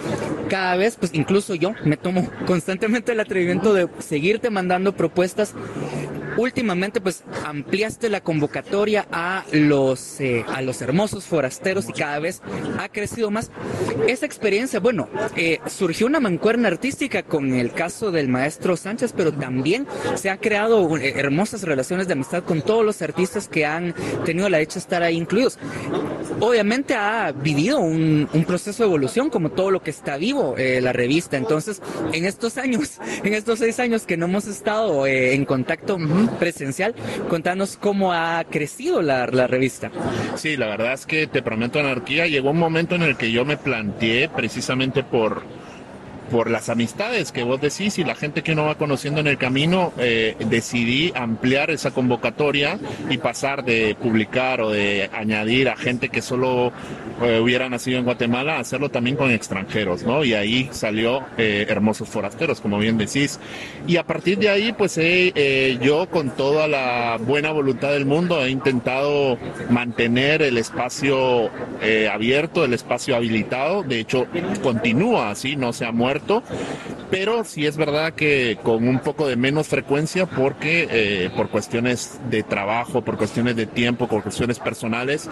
Cada 0.47 0.77
vez, 0.77 0.95
pues, 0.95 1.13
incluso 1.13 1.53
yo 1.53 1.73
me 1.83 1.97
tomo 1.97 2.29
constantemente 2.47 3.11
el 3.11 3.19
atrevimiento 3.19 3.73
de 3.73 3.89
seguirte 3.99 4.49
mandando 4.49 4.95
propuestas. 4.95 5.53
Últimamente, 6.37 7.01
pues 7.01 7.23
ampliaste 7.45 8.09
la 8.09 8.21
convocatoria 8.21 9.07
a 9.11 9.43
los 9.51 10.19
eh, 10.21 10.45
a 10.47 10.61
los 10.61 10.81
hermosos 10.81 11.25
forasteros 11.25 11.89
y 11.89 11.93
cada 11.93 12.19
vez 12.19 12.41
ha 12.79 12.89
crecido 12.89 13.31
más. 13.31 13.51
Esa 14.07 14.25
experiencia, 14.25 14.79
bueno, 14.79 15.09
eh, 15.35 15.59
surgió 15.67 16.07
una 16.07 16.19
mancuerna 16.19 16.67
artística 16.67 17.23
con 17.23 17.53
el 17.53 17.71
caso 17.71 18.11
del 18.11 18.27
maestro 18.27 18.77
Sánchez, 18.77 19.13
pero 19.15 19.31
también 19.33 19.87
se 20.15 20.29
ha 20.29 20.37
creado 20.37 20.97
eh, 20.97 21.13
hermosas 21.17 21.63
relaciones 21.63 22.07
de 22.07 22.13
amistad 22.13 22.43
con 22.43 22.61
todos 22.61 22.85
los 22.85 23.01
artistas 23.01 23.47
que 23.47 23.65
han 23.65 23.93
tenido 24.25 24.49
la 24.49 24.59
dicha 24.59 24.75
de 24.75 24.79
estar 24.79 25.03
ahí 25.03 25.17
incluidos. 25.17 25.59
Obviamente 26.39 26.95
ha 26.95 27.31
vivido 27.31 27.79
un, 27.79 28.27
un 28.31 28.45
proceso 28.45 28.83
de 28.83 28.89
evolución, 28.89 29.29
como 29.29 29.51
todo 29.51 29.69
lo 29.69 29.83
que 29.83 29.91
está 29.91 30.17
vivo 30.17 30.55
la 30.57 30.93
revista. 30.93 31.37
Entonces, 31.37 31.81
en 32.13 32.25
estos 32.25 32.57
años, 32.57 32.99
en 33.23 33.33
estos 33.33 33.59
seis 33.59 33.79
años 33.79 34.05
que 34.05 34.17
no 34.17 34.25
hemos 34.25 34.47
estado 34.47 35.05
eh, 35.05 35.33
en 35.33 35.45
contacto, 35.45 35.97
presencial. 36.27 36.95
Contanos 37.29 37.77
cómo 37.77 38.13
ha 38.13 38.43
crecido 38.49 39.01
la, 39.01 39.27
la 39.27 39.47
revista. 39.47 39.91
Sí, 40.35 40.57
la 40.57 40.67
verdad 40.67 40.93
es 40.93 41.05
que 41.05 41.27
Te 41.27 41.41
Prometo 41.41 41.79
Anarquía 41.79 42.27
llegó 42.27 42.51
un 42.51 42.59
momento 42.59 42.95
en 42.95 43.03
el 43.03 43.17
que 43.17 43.31
yo 43.31 43.45
me 43.45 43.57
planteé 43.57 44.29
precisamente 44.29 45.03
por 45.03 45.43
por 46.31 46.49
las 46.49 46.69
amistades 46.69 47.33
que 47.33 47.43
vos 47.43 47.59
decís 47.59 47.99
y 47.99 48.05
la 48.05 48.15
gente 48.15 48.41
que 48.41 48.53
uno 48.53 48.65
va 48.65 48.75
conociendo 48.75 49.19
en 49.19 49.27
el 49.27 49.37
camino, 49.37 49.91
eh, 49.97 50.35
decidí 50.39 51.11
ampliar 51.13 51.69
esa 51.71 51.91
convocatoria 51.91 52.79
y 53.09 53.17
pasar 53.17 53.65
de 53.65 53.95
publicar 54.01 54.61
o 54.61 54.69
de 54.69 55.09
añadir 55.13 55.67
a 55.67 55.75
gente 55.75 56.07
que 56.07 56.21
solo 56.21 56.71
eh, 57.21 57.39
hubiera 57.39 57.69
nacido 57.69 57.99
en 57.99 58.05
Guatemala 58.05 58.55
a 58.55 58.59
hacerlo 58.59 58.89
también 58.89 59.17
con 59.17 59.29
extranjeros, 59.29 60.03
¿no? 60.03 60.23
Y 60.23 60.33
ahí 60.33 60.69
salió 60.71 61.25
eh, 61.37 61.65
Hermosos 61.67 62.07
Forasteros, 62.07 62.61
como 62.61 62.79
bien 62.79 62.97
decís. 62.97 63.37
Y 63.85 63.97
a 63.97 64.03
partir 64.03 64.37
de 64.39 64.49
ahí, 64.49 64.71
pues 64.71 64.99
yo 65.81 66.07
con 66.09 66.29
toda 66.31 66.67
la 66.67 67.17
buena 67.19 67.51
voluntad 67.51 67.91
del 67.91 68.05
mundo 68.05 68.43
he 68.43 68.49
intentado 68.49 69.37
mantener 69.69 70.41
el 70.41 70.57
espacio 70.57 71.49
abierto, 72.11 72.63
el 72.63 72.73
espacio 72.73 73.15
habilitado. 73.15 73.83
De 73.83 73.99
hecho, 73.99 74.27
continúa 74.61 75.31
así, 75.31 75.55
no 75.55 75.73
se 75.73 75.85
ha 75.85 75.91
muerto 75.91 76.20
pero 77.09 77.43
sí 77.43 77.65
es 77.65 77.77
verdad 77.77 78.13
que 78.13 78.57
con 78.63 78.87
un 78.87 78.99
poco 78.99 79.27
de 79.27 79.35
menos 79.35 79.67
frecuencia 79.67 80.25
porque 80.25 80.87
eh, 80.89 81.29
por 81.35 81.49
cuestiones 81.49 82.19
de 82.29 82.43
trabajo, 82.43 83.03
por 83.03 83.17
cuestiones 83.17 83.55
de 83.55 83.65
tiempo, 83.65 84.07
por 84.07 84.23
cuestiones 84.23 84.59
personales, 84.59 85.29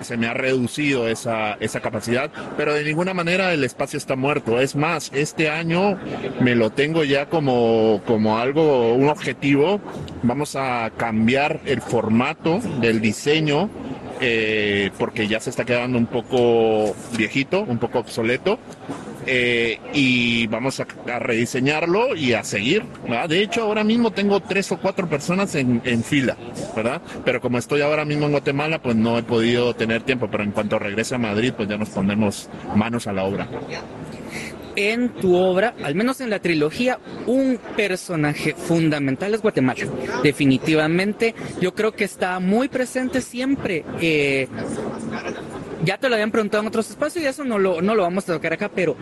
se 0.00 0.16
me 0.16 0.26
ha 0.26 0.34
reducido 0.34 1.08
esa, 1.08 1.54
esa 1.54 1.80
capacidad, 1.80 2.30
pero 2.56 2.74
de 2.74 2.84
ninguna 2.84 3.14
manera 3.14 3.52
el 3.52 3.64
espacio 3.64 3.96
está 3.96 4.16
muerto. 4.16 4.60
Es 4.60 4.76
más, 4.76 5.10
este 5.14 5.50
año 5.50 5.98
me 6.40 6.54
lo 6.54 6.70
tengo 6.70 7.04
ya 7.04 7.26
como, 7.26 8.00
como 8.06 8.38
algo, 8.38 8.94
un 8.94 9.08
objetivo. 9.08 9.80
Vamos 10.22 10.56
a 10.56 10.90
cambiar 10.96 11.60
el 11.64 11.80
formato 11.80 12.60
del 12.80 13.00
diseño 13.00 13.70
eh, 14.20 14.90
porque 14.98 15.28
ya 15.28 15.40
se 15.40 15.50
está 15.50 15.64
quedando 15.64 15.98
un 15.98 16.06
poco 16.06 16.94
viejito, 17.16 17.62
un 17.62 17.78
poco 17.78 18.00
obsoleto. 18.00 18.58
Eh, 19.30 19.78
y 19.92 20.46
vamos 20.46 20.80
a, 20.80 20.86
rediseñarlo 21.18 22.16
y 22.16 22.32
a 22.32 22.42
seguir. 22.42 22.82
De 23.28 23.42
hecho, 23.42 23.62
ahora 23.62 23.84
mismo 23.84 24.10
tengo 24.10 24.40
tres 24.40 24.72
o 24.72 24.78
cuatro 24.78 25.06
personas 25.06 25.54
en, 25.54 26.02
fila, 26.02 26.34
¿verdad? 26.74 27.02
Pero 27.26 27.40
como 27.40 27.58
estoy 27.58 27.82
ahora 27.82 28.06
mismo 28.06 28.24
en 28.24 28.32
Guatemala, 28.32 28.80
pues 28.80 28.96
no 28.96 29.18
he 29.18 29.22
podido 29.22 29.74
tener 29.74 30.02
tiempo, 30.02 30.28
pero 30.30 30.44
en 30.44 30.52
cuanto 30.52 30.78
regrese 30.78 31.14
a 31.14 31.18
Madrid, 31.18 31.52
pues 31.54 31.68
ya 31.68 31.76
nos 31.76 31.90
ponemos 31.90 32.48
manos 32.74 33.06
a 33.06 33.12
la 33.12 33.24
obra 33.24 33.46
en 34.76 35.08
tu 35.08 35.34
obra, 35.34 35.74
al 35.82 35.96
menos 35.96 36.20
en 36.20 36.30
la 36.30 36.38
trilogía, 36.38 37.00
un 37.26 37.58
personaje 37.76 38.54
fundamental 38.54 39.34
es 39.34 39.42
Guatemala. 39.42 39.80
Definitivamente, 40.22 41.34
yo 41.60 41.74
creo 41.74 41.90
que 41.90 42.04
está 42.04 42.38
muy 42.38 42.68
presente 42.68 43.20
siempre. 43.20 43.84
Eh, 44.00 44.46
ya 45.84 45.98
te 45.98 46.08
lo 46.08 46.14
habían 46.14 46.30
preguntado 46.30 46.62
en 46.62 46.68
otros 46.68 46.90
espacios 46.90 47.24
y 47.24 47.26
eso 47.26 47.44
no 47.44 47.58
lo, 47.58 47.80
no 47.82 47.94
lo 47.94 48.02
vamos 48.02 48.28
a 48.28 48.34
tocar 48.34 48.52
acá, 48.52 48.70
pero 48.74 48.96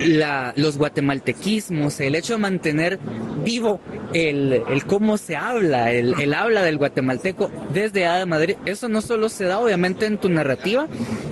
la, 0.00 0.52
los 0.56 0.78
guatemaltequismos, 0.78 2.00
el 2.00 2.14
hecho 2.14 2.34
de 2.34 2.38
mantener 2.38 2.98
vivo 3.44 3.80
el, 4.12 4.62
el 4.68 4.84
cómo 4.84 5.16
se 5.16 5.36
habla, 5.36 5.92
el, 5.92 6.18
el, 6.20 6.34
habla 6.34 6.62
del 6.62 6.78
guatemalteco 6.78 7.50
desde 7.72 8.06
A 8.06 8.16
de 8.16 8.26
Madrid, 8.26 8.56
eso 8.64 8.88
no 8.88 9.00
solo 9.00 9.28
se 9.28 9.44
da 9.44 9.58
obviamente 9.58 10.06
en 10.06 10.18
tu 10.18 10.28
narrativa, 10.28 10.88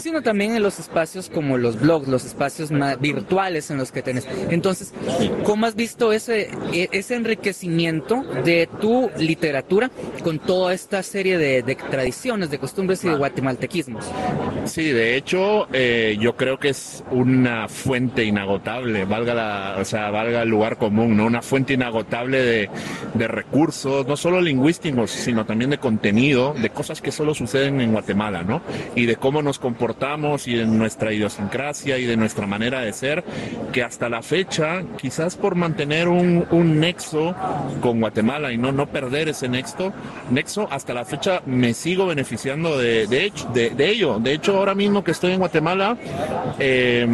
sino 0.07 0.23
también 0.23 0.55
en 0.55 0.63
los 0.63 0.79
espacios 0.79 1.29
como 1.29 1.59
los 1.59 1.81
blogs, 1.81 2.07
los 2.07 2.25
espacios 2.25 2.71
más 2.71 3.01
virtuales 3.01 3.73
en 3.73 3.77
los 3.77 3.91
que 3.91 4.03
tenés. 4.03 4.25
Entonces, 4.51 4.95
¿cómo 5.43 5.67
has 5.67 5.75
visto 5.75 6.13
ese, 6.13 6.49
e, 6.73 6.89
ese 6.93 7.17
enriquecimiento 7.17 8.23
de 8.45 8.69
tu 8.81 9.11
literatura 9.19 9.91
con 10.23 10.39
toda 10.39 10.75
esta 10.75 11.03
serie 11.03 11.39
de, 11.39 11.63
de 11.63 11.75
tradiciones, 11.75 12.51
de 12.51 12.59
costumbres 12.61 13.03
y 13.03 13.09
de 13.09 13.17
guatemaltequismos? 13.17 14.05
Sí, 14.67 14.93
de 14.93 15.17
hecho, 15.17 15.67
eh, 15.73 16.17
yo 16.21 16.37
creo 16.37 16.61
que 16.61 16.69
es 16.69 17.03
una 17.11 17.69
fuente 17.69 18.23
inagotable, 18.23 19.07
valga 19.07 19.35
la, 19.35 19.77
o 19.81 19.85
sea, 19.85 20.11
valga 20.11 20.43
el 20.43 20.49
lugar 20.49 20.79
común, 20.79 21.17
¿no? 21.17 21.27
Una 21.27 21.43
fuente 21.43 21.73
inagotable 21.73 22.41
de, 22.43 22.71
de 23.15 23.27
recursos, 23.27 24.07
no 24.07 24.17
solo 24.17 24.41
lingüísticos, 24.41 25.11
sino 25.11 25.47
también 25.47 25.71
de 25.71 25.79
contenido, 25.79 26.55
de 26.55 26.71
cosas 26.71 27.03
que 27.03 27.11
solo 27.11 27.35
suceden 27.35 27.81
en 27.81 27.91
Guatemala, 27.91 28.45
¿no? 28.45 28.63
Y 28.95 29.07
de 29.07 29.17
cómo 29.17 29.43
nos 29.43 29.59
comportamos 29.59 29.96
y 30.47 30.55
de 30.55 30.67
nuestra 30.67 31.13
idiosincrasia 31.13 31.99
y 31.99 32.05
de 32.05 32.17
nuestra 32.17 32.47
manera 32.47 32.81
de 32.81 32.93
ser, 32.93 33.25
que 33.73 33.83
hasta 33.83 34.09
la 34.09 34.23
fecha, 34.23 34.83
quizás 34.99 35.37
por 35.37 35.55
mantener 35.55 36.09
un, 36.09 36.47
un 36.51 36.81
nexo 36.81 37.35
con 37.81 38.01
Guatemala 38.01 38.53
y 38.53 38.59
no, 38.59 38.73
no 38.73 38.87
perder 38.87 39.31
ese 39.31 39.49
nexo, 39.49 39.93
nexo, 40.31 40.69
hasta 40.71 40.93
la 40.93 41.05
fecha 41.05 41.41
me 41.47 41.73
sigo 41.73 42.07
beneficiando 42.07 42.79
de, 42.79 43.07
de, 43.07 43.25
hecho, 43.25 43.49
de, 43.55 43.71
de 43.71 43.89
ello. 43.89 44.19
De 44.19 44.33
hecho, 44.33 44.59
ahora 44.59 44.75
mismo 44.75 45.03
que 45.03 45.13
estoy 45.13 45.33
en 45.33 45.39
Guatemala, 45.39 45.97
eh, 46.59 47.07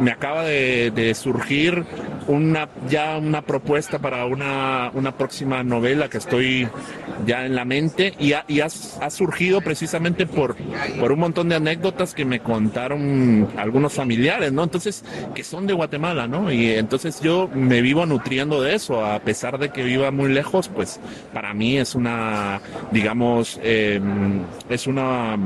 me 0.00 0.10
acaba 0.10 0.44
de, 0.44 1.12
surgir 1.14 1.84
una 2.28 2.68
ya 2.88 3.18
una 3.18 3.42
propuesta 3.42 3.98
para 3.98 4.24
una, 4.26 4.90
una 4.94 5.12
próxima 5.12 5.62
novela 5.62 6.08
que 6.08 6.18
estoy 6.18 6.68
ya 7.26 7.44
en 7.44 7.54
la 7.54 7.64
mente 7.64 8.14
y, 8.18 8.32
ha, 8.32 8.70
surgido 9.10 9.60
precisamente 9.60 10.26
por, 10.26 10.56
por 10.98 11.12
un 11.12 11.20
montón 11.20 11.48
de 11.48 11.56
anécdotas 11.56 12.01
que 12.14 12.24
me 12.24 12.40
contaron 12.40 13.48
algunos 13.56 13.92
familiares, 13.92 14.52
¿no? 14.52 14.64
Entonces, 14.64 15.04
que 15.34 15.44
son 15.44 15.66
de 15.66 15.72
Guatemala, 15.72 16.26
¿no? 16.26 16.52
Y 16.52 16.70
entonces 16.70 17.20
yo 17.20 17.48
me 17.54 17.80
vivo 17.80 18.04
nutriendo 18.06 18.60
de 18.60 18.74
eso, 18.74 19.04
a 19.04 19.20
pesar 19.20 19.58
de 19.58 19.70
que 19.70 19.82
viva 19.84 20.10
muy 20.10 20.32
lejos, 20.32 20.68
pues 20.68 21.00
para 21.32 21.54
mí 21.54 21.78
es 21.78 21.94
una, 21.94 22.60
digamos, 22.90 23.60
eh, 23.62 24.00
es 24.68 24.86
una 24.86 25.36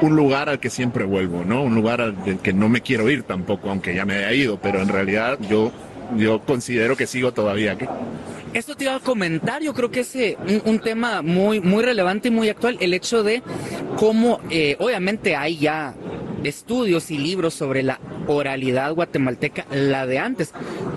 un 0.00 0.16
lugar 0.16 0.48
al 0.48 0.58
que 0.58 0.68
siempre 0.68 1.04
vuelvo, 1.04 1.44
¿no? 1.44 1.62
Un 1.62 1.74
lugar 1.76 2.00
al 2.00 2.40
que 2.42 2.52
no 2.52 2.68
me 2.68 2.80
quiero 2.80 3.08
ir 3.08 3.22
tampoco, 3.22 3.70
aunque 3.70 3.94
ya 3.94 4.04
me 4.04 4.16
haya 4.16 4.32
ido, 4.32 4.58
pero 4.60 4.82
en 4.82 4.88
realidad 4.88 5.38
yo, 5.48 5.70
yo 6.16 6.40
considero 6.40 6.96
que 6.96 7.06
sigo 7.06 7.32
todavía 7.32 7.72
aquí. 7.72 7.86
Esto 8.54 8.76
te 8.76 8.84
iba 8.84 8.94
a 8.94 9.00
comentar, 9.00 9.62
yo 9.62 9.72
creo 9.72 9.90
que 9.90 10.00
es 10.00 10.14
eh, 10.14 10.36
un, 10.66 10.78
tema 10.78 11.22
muy, 11.22 11.60
muy 11.60 11.82
relevante 11.82 12.28
y 12.28 12.30
muy 12.30 12.50
actual, 12.50 12.76
el 12.80 12.92
hecho 12.92 13.22
de 13.22 13.42
cómo, 13.96 14.40
eh, 14.50 14.76
obviamente 14.78 15.36
hay 15.36 15.56
ya 15.56 15.94
estudios 16.44 17.10
y 17.10 17.16
libros 17.16 17.54
sobre 17.54 17.82
la 17.82 17.98
oralidad 18.26 18.94
guatemalteca, 18.94 19.66
la 19.70 20.06
de 20.06 20.18
antes. 20.18 20.52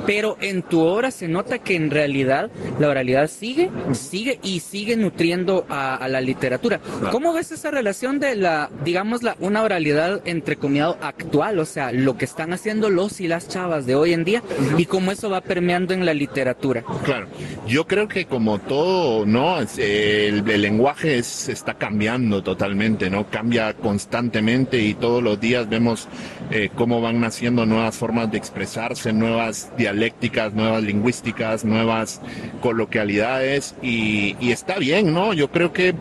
Pero 0.05 0.38
en 0.41 0.62
tu 0.62 0.82
obra 0.82 1.12
se 1.12 1.27
nota 1.27 1.60
que 1.60 1.75
en 1.75 1.89
realidad 1.89 2.50
la 2.79 2.89
oralidad 2.89 3.29
sigue, 3.29 3.70
sigue 3.94 4.39
y 4.44 4.60
sigue 4.60 4.96
nutriendo 4.96 5.65
a, 5.70 6.08
la 6.08 6.22
literatura. 6.22 6.79
¿Cómo 7.12 7.34
ves 7.34 7.51
esa 7.51 7.72
relación 7.72 8.20
de 8.20 8.36
la, 8.36 8.70
digamos, 8.84 9.24
la, 9.24 9.36
una 9.39 9.63
oralidad 9.63 10.22
entre 10.25 10.55
comillado 10.55 10.98
actual, 11.01 11.60
o 11.60 11.65
sea, 11.65 11.91
lo 11.91 12.17
que 12.17 12.25
están 12.25 12.53
haciendo 12.53 12.89
los 12.89 13.20
y 13.22 13.27
las 13.27 13.48
chavas 13.48 13.86
de 13.86 13.96
hoy 13.96 14.13
en 14.13 14.24
día 14.24 14.44
y 14.77 14.86
cómo 14.86 15.12
eso 15.12 15.29
va 15.29 15.41
permeando 15.41 15.94
en 15.94 16.05
la 16.05 16.13
literatura? 16.13 16.84
Claro, 17.03 17.27
yo 17.67 17.88
creo 17.88 18.08
que 18.08 18.25
como 18.25 18.60
todo, 18.60 19.25
¿no? 19.25 19.60
El, 19.60 20.50
el 20.50 20.62
lenguaje 20.62 21.17
es, 21.17 21.50
está 21.50 21.74
cambiando 21.74 22.44
totalmente, 22.44 23.10
¿no? 23.10 23.29
Cambia 23.29 23.74
constantemente 23.74 24.79
y 24.79 24.94
todos 24.94 25.24
los 25.24 25.39
días 25.39 25.67
vemos 25.70 26.08
eh, 26.51 26.70
cómo 26.75 27.01
van 27.01 27.14
naciendo 27.19 27.65
nuevas 27.65 27.95
formas 27.95 28.31
de 28.31 28.38
expresarse, 28.38 29.13
nuevas 29.13 29.72
dialécticas, 29.77 30.53
nuevas 30.53 30.84
lingüísticas, 30.84 31.65
nuevas 31.65 32.22
coloquialidades 32.62 33.75
y, 33.81 34.36
está 34.41 34.77
bien, 34.79 35.13
¿no? 35.13 35.34
Yo 35.34 35.51
creo 35.51 35.74
que 35.74 35.95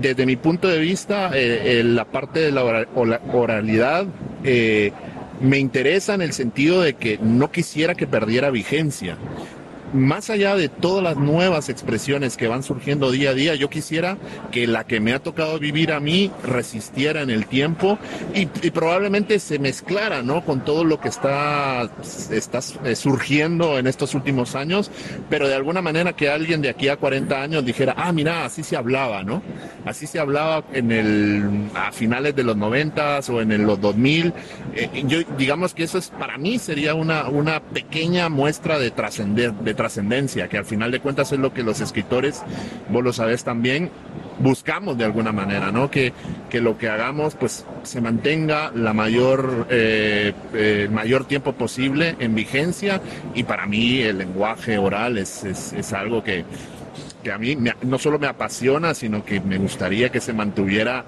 desde 0.00 0.26
mi 0.26 0.36
punto 0.36 0.68
de 0.68 0.78
vista 0.78 1.30
eh, 1.34 1.82
la 1.84 2.04
parte 2.04 2.40
de 2.40 2.52
la 2.52 2.86
oralidad 3.32 4.06
eh, 4.44 4.92
me 5.40 5.58
interesa 5.58 6.14
en 6.14 6.22
el 6.22 6.32
sentido 6.32 6.82
de 6.82 6.94
que 6.94 7.18
no 7.18 7.50
quisiera 7.50 7.94
que 7.94 8.06
perdiera 8.06 8.50
vigencia 8.50 9.16
más 9.92 10.30
allá 10.30 10.56
de 10.56 10.68
todas 10.68 11.02
las 11.02 11.16
nuevas 11.16 11.68
expresiones 11.68 12.36
que 12.36 12.48
van 12.48 12.62
surgiendo 12.62 13.10
día 13.10 13.30
a 13.30 13.34
día, 13.34 13.54
yo 13.54 13.68
quisiera 13.68 14.16
que 14.50 14.66
la 14.66 14.84
que 14.84 15.00
me 15.00 15.12
ha 15.12 15.18
tocado 15.18 15.58
vivir 15.58 15.92
a 15.92 16.00
mí 16.00 16.30
resistiera 16.44 17.22
en 17.22 17.30
el 17.30 17.46
tiempo 17.46 17.98
y, 18.34 18.46
probablemente 18.72 19.38
se 19.38 19.58
mezclara, 19.58 20.22
¿no? 20.22 20.44
Con 20.44 20.64
todo 20.64 20.84
lo 20.84 20.98
que 20.98 21.08
está, 21.08 21.90
está 22.30 22.60
surgiendo 22.62 23.78
en 23.78 23.86
estos 23.86 24.14
últimos 24.14 24.54
años, 24.54 24.90
pero 25.28 25.46
de 25.46 25.54
alguna 25.54 25.82
manera 25.82 26.14
que 26.14 26.30
alguien 26.30 26.62
de 26.62 26.70
aquí 26.70 26.88
a 26.88 26.96
40 26.96 27.42
años 27.42 27.64
dijera, 27.64 27.94
ah, 27.96 28.12
mira, 28.12 28.44
así 28.44 28.62
se 28.62 28.76
hablaba, 28.76 29.22
¿no? 29.22 29.42
Así 29.84 30.06
se 30.06 30.18
hablaba 30.18 30.64
en 30.72 30.90
el, 30.90 31.70
a 31.74 31.92
finales 31.92 32.34
de 32.34 32.44
los 32.44 32.56
90 32.56 33.20
o 33.28 33.40
en 33.40 33.66
los 33.66 33.80
2000. 33.80 34.32
Eh, 34.74 35.04
yo, 35.06 35.18
digamos 35.36 35.74
que 35.74 35.84
eso 35.84 35.98
es, 35.98 36.08
para 36.08 36.38
mí 36.38 36.58
sería 36.58 36.94
una, 36.94 37.28
una 37.28 37.60
pequeña 37.60 38.28
muestra 38.28 38.78
de 38.78 38.90
trascender, 38.90 39.52
de 39.52 39.74
trascendencia, 39.82 40.48
que 40.48 40.58
al 40.58 40.64
final 40.64 40.92
de 40.92 41.00
cuentas 41.00 41.32
es 41.32 41.40
lo 41.40 41.52
que 41.52 41.64
los 41.64 41.80
escritores, 41.80 42.44
vos 42.88 43.02
lo 43.02 43.12
sabés 43.12 43.42
también, 43.42 43.90
buscamos 44.38 44.96
de 44.96 45.04
alguna 45.04 45.32
manera, 45.32 45.72
¿no? 45.72 45.90
Que, 45.90 46.12
que 46.50 46.60
lo 46.60 46.78
que 46.78 46.88
hagamos 46.88 47.34
pues 47.34 47.66
se 47.82 48.00
mantenga 48.00 48.70
la 48.76 48.92
mayor, 48.92 49.66
eh, 49.70 50.32
eh, 50.54 50.88
mayor 50.90 51.24
tiempo 51.24 51.54
posible 51.54 52.14
en 52.20 52.36
vigencia 52.36 53.00
y 53.34 53.42
para 53.42 53.66
mí 53.66 54.02
el 54.02 54.18
lenguaje 54.18 54.78
oral 54.78 55.18
es, 55.18 55.42
es, 55.42 55.92
algo 55.92 56.22
que 56.22 56.44
que 57.24 57.32
a 57.32 57.38
mí 57.38 57.56
no 57.82 57.98
solo 57.98 58.18
me 58.18 58.26
apasiona, 58.26 58.94
sino 58.94 59.24
que 59.24 59.40
me 59.40 59.56
gustaría 59.58 60.10
que 60.10 60.20
se 60.20 60.32
mantuviera, 60.32 61.04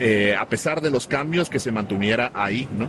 eh, 0.00 0.34
a 0.38 0.46
pesar 0.46 0.80
de 0.80 0.90
los 0.90 1.06
cambios, 1.06 1.48
que 1.48 1.60
se 1.60 1.70
mantuviera 1.70 2.32
ahí, 2.34 2.68
¿no? 2.76 2.88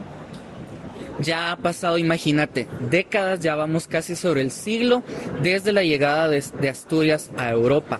Ya 1.19 1.51
ha 1.51 1.57
pasado, 1.57 1.97
imagínate, 1.97 2.67
décadas, 2.89 3.39
ya 3.39 3.55
vamos 3.55 3.87
casi 3.87 4.15
sobre 4.15 4.41
el 4.41 4.51
siglo 4.51 5.03
desde 5.41 5.71
la 5.71 5.83
llegada 5.83 6.27
de, 6.27 6.69
Asturias 6.69 7.29
a 7.37 7.49
Europa. 7.51 7.99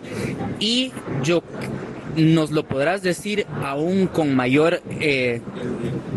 Y 0.60 0.92
yo 1.24 1.44
nos 2.16 2.52
lo 2.52 2.68
podrás 2.68 3.02
decir 3.02 3.46
aún 3.64 4.08
con 4.08 4.36
mayor 4.36 4.82
eh, 5.00 5.42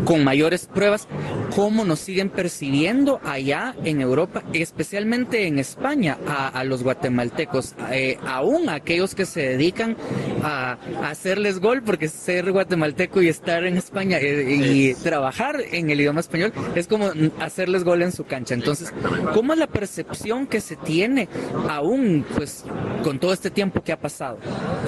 con 0.05 0.23
mayores 0.23 0.67
pruebas 0.67 1.07
cómo 1.55 1.85
nos 1.85 1.99
siguen 1.99 2.29
percibiendo 2.29 3.19
allá 3.25 3.75
en 3.83 4.01
Europa 4.01 4.43
especialmente 4.53 5.47
en 5.47 5.59
España 5.59 6.17
a, 6.27 6.63
los 6.63 6.83
guatemaltecos 6.83 7.75
eh, 7.91 8.17
aún 8.25 8.69
aquellos 8.69 9.15
que 9.15 9.25
se 9.25 9.41
dedican 9.41 9.95
a, 10.43 10.77
hacerles 11.03 11.59
gol 11.59 11.81
porque 11.83 12.07
ser 12.07 12.51
guatemalteco 12.51 13.21
y 13.21 13.27
estar 13.27 13.65
en 13.65 13.77
España 13.77 14.17
eh, 14.19 14.55
y 14.55 14.93
trabajar 14.95 15.61
en 15.71 15.89
el 15.89 15.99
idioma 15.99 16.19
español 16.19 16.53
es 16.75 16.87
como 16.87 17.11
hacerles 17.39 17.83
gol 17.83 18.01
en 18.01 18.11
su 18.11 18.25
cancha. 18.25 18.53
Entonces 18.53 18.93
cómo 19.33 19.53
es 19.53 19.59
la 19.59 19.67
percepción 19.67 20.47
que 20.47 20.61
se 20.61 20.75
tiene 20.75 21.27
aún 21.69 22.25
pues 22.35 22.63
con 23.03 23.19
todo 23.19 23.33
este 23.33 23.49
tiempo 23.49 23.83
que 23.83 23.91
ha 23.91 23.99
pasado 23.99 24.37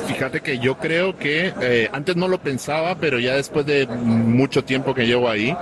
fíjate 0.07 0.41
que 0.41 0.59
yo 0.59 0.77
creo 0.77 0.98
que 1.17 1.53
eh, 1.61 1.89
antes 1.91 2.15
no 2.15 2.27
lo 2.27 2.39
pensaba, 2.39 2.95
pero 2.95 3.19
ya 3.19 3.35
después 3.35 3.65
de 3.65 3.87
mucho 3.87 4.63
tiempo 4.63 4.93
que 4.93 5.07
llevo 5.07 5.29
ahí, 5.29 5.55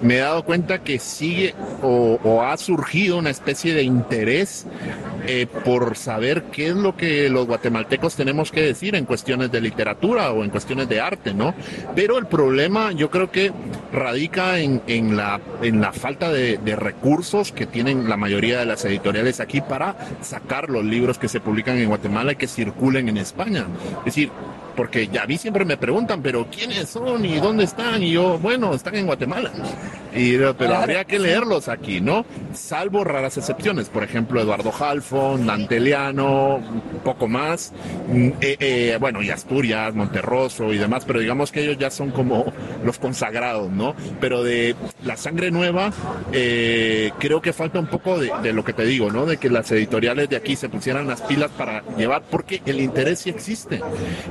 me 0.00 0.16
he 0.16 0.18
dado 0.18 0.44
cuenta 0.44 0.82
que 0.82 0.98
sigue 0.98 1.54
o, 1.82 2.42
ha 2.42 2.56
surgido 2.56 3.18
una 3.18 3.30
especie 3.30 3.74
de 3.74 3.82
interés 3.82 4.66
eh, 5.26 5.46
por 5.64 5.96
saber 5.96 6.44
qué 6.44 6.68
es 6.68 6.76
lo 6.76 6.96
que 6.96 7.28
los 7.28 7.46
guatemaltecos 7.46 8.14
tenemos 8.14 8.50
que 8.50 8.62
decir 8.62 8.94
en 8.94 9.04
cuestiones 9.04 9.50
de 9.50 9.60
literatura 9.60 10.32
o 10.32 10.44
en 10.44 10.50
cuestiones 10.50 10.88
de 10.88 11.00
arte, 11.00 11.34
¿no? 11.34 11.54
Pero 11.94 12.18
el 12.18 12.26
problema 12.26 12.92
yo 12.92 13.10
creo 13.10 13.30
que 13.30 13.52
radica 13.92 14.58
en, 14.58 15.16
la, 15.16 15.40
en 15.62 15.80
la 15.80 15.92
falta 15.92 16.30
de, 16.30 16.58
de, 16.58 16.76
recursos 16.76 17.52
que 17.52 17.66
tienen 17.66 18.08
la 18.08 18.16
mayoría 18.16 18.58
de 18.60 18.66
las 18.66 18.84
editoriales 18.84 19.40
aquí 19.40 19.60
para 19.60 19.96
sacar 20.20 20.70
los 20.70 20.84
libros 20.84 21.18
que 21.18 21.28
se 21.28 21.40
publican 21.40 21.76
en 21.78 21.88
Guatemala 21.88 22.32
y 22.32 22.36
que 22.36 22.46
circulen 22.46 23.08
en 23.08 23.16
España. 23.16 23.66
Es 24.00 24.06
decir, 24.06 24.30
porque 24.78 25.08
ya 25.08 25.24
a 25.24 25.26
mí 25.26 25.36
siempre 25.36 25.64
me 25.64 25.76
preguntan, 25.76 26.22
pero 26.22 26.46
¿quiénes 26.48 26.88
son 26.88 27.24
y 27.24 27.40
dónde 27.40 27.64
están? 27.64 28.00
Y 28.00 28.12
yo, 28.12 28.38
bueno, 28.38 28.72
están 28.74 28.94
en 28.94 29.06
Guatemala. 29.06 29.50
Y, 30.14 30.36
pero 30.58 30.76
habría 30.76 31.04
que 31.04 31.18
leerlos 31.18 31.68
aquí, 31.68 32.00
¿no? 32.00 32.24
Salvo 32.52 33.04
raras 33.04 33.36
excepciones, 33.36 33.88
por 33.88 34.02
ejemplo, 34.02 34.40
Eduardo 34.40 34.72
Halfon, 34.72 35.46
Danteliano, 35.46 36.56
un 36.56 37.00
poco 37.04 37.28
más, 37.28 37.72
mm, 38.08 38.28
eh, 38.40 38.56
eh, 38.58 38.96
bueno, 38.98 39.22
y 39.22 39.30
Asturias, 39.30 39.94
Monterroso 39.94 40.72
y 40.72 40.78
demás, 40.78 41.04
pero 41.06 41.20
digamos 41.20 41.52
que 41.52 41.62
ellos 41.62 41.78
ya 41.78 41.90
son 41.90 42.10
como 42.10 42.52
los 42.84 42.98
consagrados, 42.98 43.70
¿no? 43.70 43.94
Pero 44.20 44.42
de 44.42 44.74
la 45.04 45.16
sangre 45.16 45.50
nueva, 45.50 45.92
eh, 46.32 47.12
creo 47.18 47.40
que 47.40 47.52
falta 47.52 47.78
un 47.78 47.86
poco 47.86 48.18
de, 48.18 48.30
de, 48.42 48.52
lo 48.52 48.64
que 48.64 48.72
te 48.72 48.84
digo, 48.84 49.10
¿no? 49.10 49.26
De 49.26 49.36
que 49.36 49.50
las 49.50 49.70
editoriales 49.72 50.28
de 50.28 50.36
aquí 50.36 50.56
se 50.56 50.68
pusieran 50.68 51.06
las 51.06 51.20
pilas 51.22 51.50
para 51.50 51.82
llevar, 51.96 52.22
porque 52.30 52.62
el 52.66 52.80
interés 52.80 53.20
sí 53.20 53.30
existe. 53.30 53.80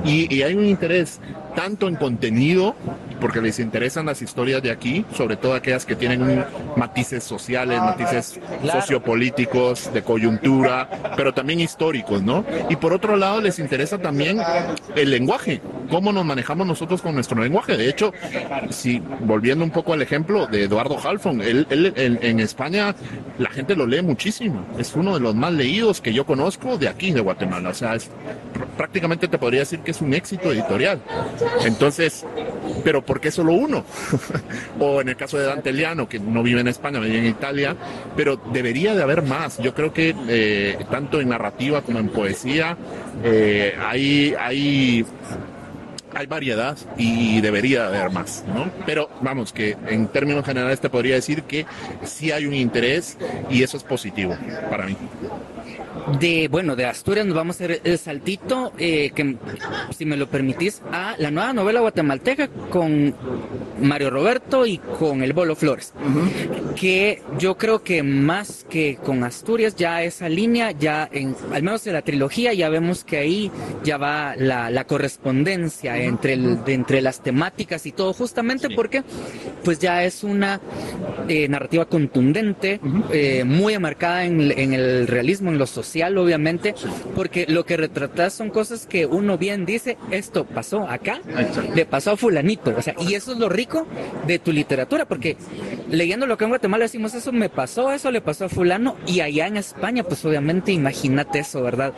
Y, 0.04 0.32
y 0.34 0.42
hay 0.42 0.54
un 0.54 0.66
interés 0.66 1.20
tanto 1.54 1.88
en 1.88 1.96
contenido, 1.96 2.74
porque 3.20 3.40
les 3.40 3.58
interesan 3.58 4.06
las 4.06 4.22
historias 4.22 4.62
de 4.62 4.70
aquí, 4.70 5.04
sobre 5.14 5.36
todo 5.36 5.54
aquellas 5.54 5.84
que 5.84 5.96
tienen 5.96 6.44
matices 6.76 7.24
sociales, 7.24 7.80
matices 7.80 8.40
sociopolíticos, 8.70 9.92
de 9.92 10.02
coyuntura, 10.02 10.88
pero 11.16 11.32
también 11.32 11.60
históricos, 11.60 12.22
¿no? 12.22 12.44
Y 12.68 12.76
por 12.76 12.92
otro 12.92 13.16
lado 13.16 13.40
les 13.40 13.58
interesa 13.58 13.98
también 13.98 14.40
el 14.94 15.10
lenguaje, 15.10 15.60
cómo 15.88 16.12
nos 16.12 16.24
manejamos 16.24 16.66
nosotros 16.66 17.02
con 17.02 17.14
nuestro 17.14 17.40
lenguaje. 17.42 17.76
De 17.76 17.88
hecho, 17.88 18.12
si 18.70 19.02
volviendo 19.20 19.64
un 19.64 19.70
poco 19.70 19.92
al 19.92 20.02
ejemplo 20.02 20.46
de 20.46 20.64
Eduardo 20.64 20.98
Halfon, 21.02 21.42
él, 21.42 21.66
en 21.70 22.40
España 22.40 22.94
la 23.38 23.50
gente 23.50 23.76
lo 23.76 23.86
lee 23.86 24.02
muchísimo. 24.02 24.66
Es 24.78 24.94
uno 24.94 25.14
de 25.14 25.20
los 25.20 25.34
más 25.34 25.52
leídos 25.52 26.00
que 26.00 26.12
yo 26.12 26.24
conozco 26.26 26.78
de 26.78 26.88
aquí, 26.88 27.12
de 27.12 27.20
Guatemala. 27.20 27.70
O 27.70 27.74
sea, 27.74 27.94
es, 27.94 28.10
prácticamente 28.76 29.28
te 29.28 29.38
podría 29.38 29.60
decir 29.60 29.80
que 29.80 29.90
es 29.90 30.00
un 30.00 30.14
éxito 30.14 30.52
editorial. 30.52 31.00
Entonces, 31.64 32.24
pero 32.84 33.04
¿por 33.04 33.20
qué 33.20 33.30
solo 33.30 33.52
uno? 33.52 33.84
o 34.80 35.00
en 35.00 35.10
el 35.10 35.16
caso 35.16 35.38
de 35.38 35.46
Dante 35.46 35.72
Liano, 35.72 36.08
que 36.08 36.18
no 36.18 36.42
vive 36.42 36.60
en 36.60 36.68
España, 36.68 37.00
vive 37.00 37.18
en 37.18 37.26
Italia, 37.26 37.76
pero 38.16 38.36
debería 38.52 38.94
de 38.94 39.02
haber 39.02 39.22
más. 39.22 39.58
Yo 39.58 39.74
creo 39.74 39.92
que 39.92 40.14
eh, 40.28 40.78
tanto 40.90 41.20
en 41.20 41.28
narrativa 41.28 41.82
como 41.82 41.98
en 41.98 42.08
poesía 42.08 42.76
eh, 43.24 43.74
hay, 43.80 44.34
hay 44.38 45.04
hay 46.14 46.26
variedad 46.26 46.76
y 46.96 47.40
debería 47.40 47.86
haber 47.86 48.10
más, 48.10 48.44
¿no? 48.54 48.70
Pero 48.86 49.10
vamos, 49.20 49.52
que 49.52 49.76
en 49.88 50.08
términos 50.08 50.44
generales 50.44 50.80
te 50.80 50.88
podría 50.88 51.14
decir 51.14 51.42
que 51.42 51.66
sí 52.04 52.32
hay 52.32 52.46
un 52.46 52.54
interés 52.54 53.16
y 53.50 53.62
eso 53.62 53.76
es 53.76 53.84
positivo 53.84 54.36
para 54.70 54.86
mí 54.86 54.96
de, 56.20 56.48
bueno, 56.48 56.76
de 56.76 56.86
Asturias 56.86 57.26
nos 57.26 57.36
vamos 57.36 57.60
a 57.60 57.64
hacer 57.64 57.80
el 57.84 57.98
saltito, 57.98 58.72
eh, 58.78 59.10
que 59.14 59.36
si 59.96 60.04
me 60.04 60.16
lo 60.16 60.28
permitís, 60.28 60.80
a 60.92 61.14
la 61.18 61.30
nueva 61.30 61.52
novela 61.52 61.80
guatemalteca 61.80 62.48
con 62.70 63.14
Mario 63.80 64.10
Roberto 64.10 64.66
y 64.66 64.78
con 64.78 65.22
el 65.22 65.32
Bolo 65.32 65.54
Flores. 65.54 65.92
Que 66.76 67.22
yo 67.38 67.56
creo 67.56 67.82
que 67.82 68.02
más 68.02 68.64
que 68.68 68.96
con 68.96 69.22
Asturias, 69.24 69.76
ya 69.76 70.02
esa 70.02 70.28
línea, 70.28 70.70
ya 70.72 71.08
en, 71.12 71.36
al 71.52 71.62
menos 71.62 71.86
en 71.86 71.92
la 71.92 72.02
trilogía, 72.02 72.52
ya 72.54 72.68
vemos 72.68 73.04
que 73.04 73.18
ahí 73.18 73.50
ya 73.84 73.98
va 73.98 74.34
la, 74.36 74.84
correspondencia 74.88 75.97
entre, 76.06 76.34
el, 76.34 76.58
entre 76.66 77.02
las 77.02 77.22
temáticas 77.22 77.86
y 77.86 77.92
todo, 77.92 78.12
justamente 78.12 78.68
porque 78.70 79.02
pues 79.64 79.78
ya 79.78 80.04
es 80.04 80.24
una 80.24 80.60
eh, 81.28 81.48
narrativa 81.48 81.86
contundente, 81.86 82.80
eh, 83.12 83.44
muy 83.44 83.74
enmarcada 83.74 84.24
en, 84.24 84.52
en 84.52 84.72
el 84.72 85.06
realismo, 85.06 85.50
en 85.50 85.58
lo 85.58 85.66
social 85.66 86.16
obviamente, 86.18 86.74
porque 87.14 87.46
lo 87.48 87.64
que 87.64 87.76
retratas 87.76 88.34
son 88.34 88.50
cosas 88.50 88.86
que 88.86 89.06
uno 89.06 89.38
bien 89.38 89.66
dice, 89.66 89.96
esto 90.10 90.44
pasó 90.44 90.88
acá, 90.88 91.20
le 91.74 91.86
pasó 91.86 92.12
a 92.12 92.16
fulanito, 92.16 92.74
o 92.76 92.82
sea, 92.82 92.94
y 93.00 93.14
eso 93.14 93.32
es 93.32 93.38
lo 93.38 93.48
rico 93.48 93.86
de 94.26 94.38
tu 94.38 94.52
literatura, 94.52 95.06
porque 95.06 95.36
leyendo 95.90 96.26
lo 96.26 96.36
que 96.36 96.44
en 96.44 96.50
Guatemala 96.50 96.84
decimos, 96.84 97.14
eso 97.14 97.32
me 97.32 97.48
pasó, 97.48 97.92
eso 97.92 98.10
le 98.10 98.20
pasó 98.20 98.46
a 98.46 98.48
fulano, 98.48 98.96
y 99.06 99.20
allá 99.20 99.46
en 99.46 99.56
España, 99.56 100.02
pues 100.02 100.24
obviamente 100.24 100.72
imagínate 100.72 101.40
eso, 101.40 101.62
¿verdad? 101.62 101.92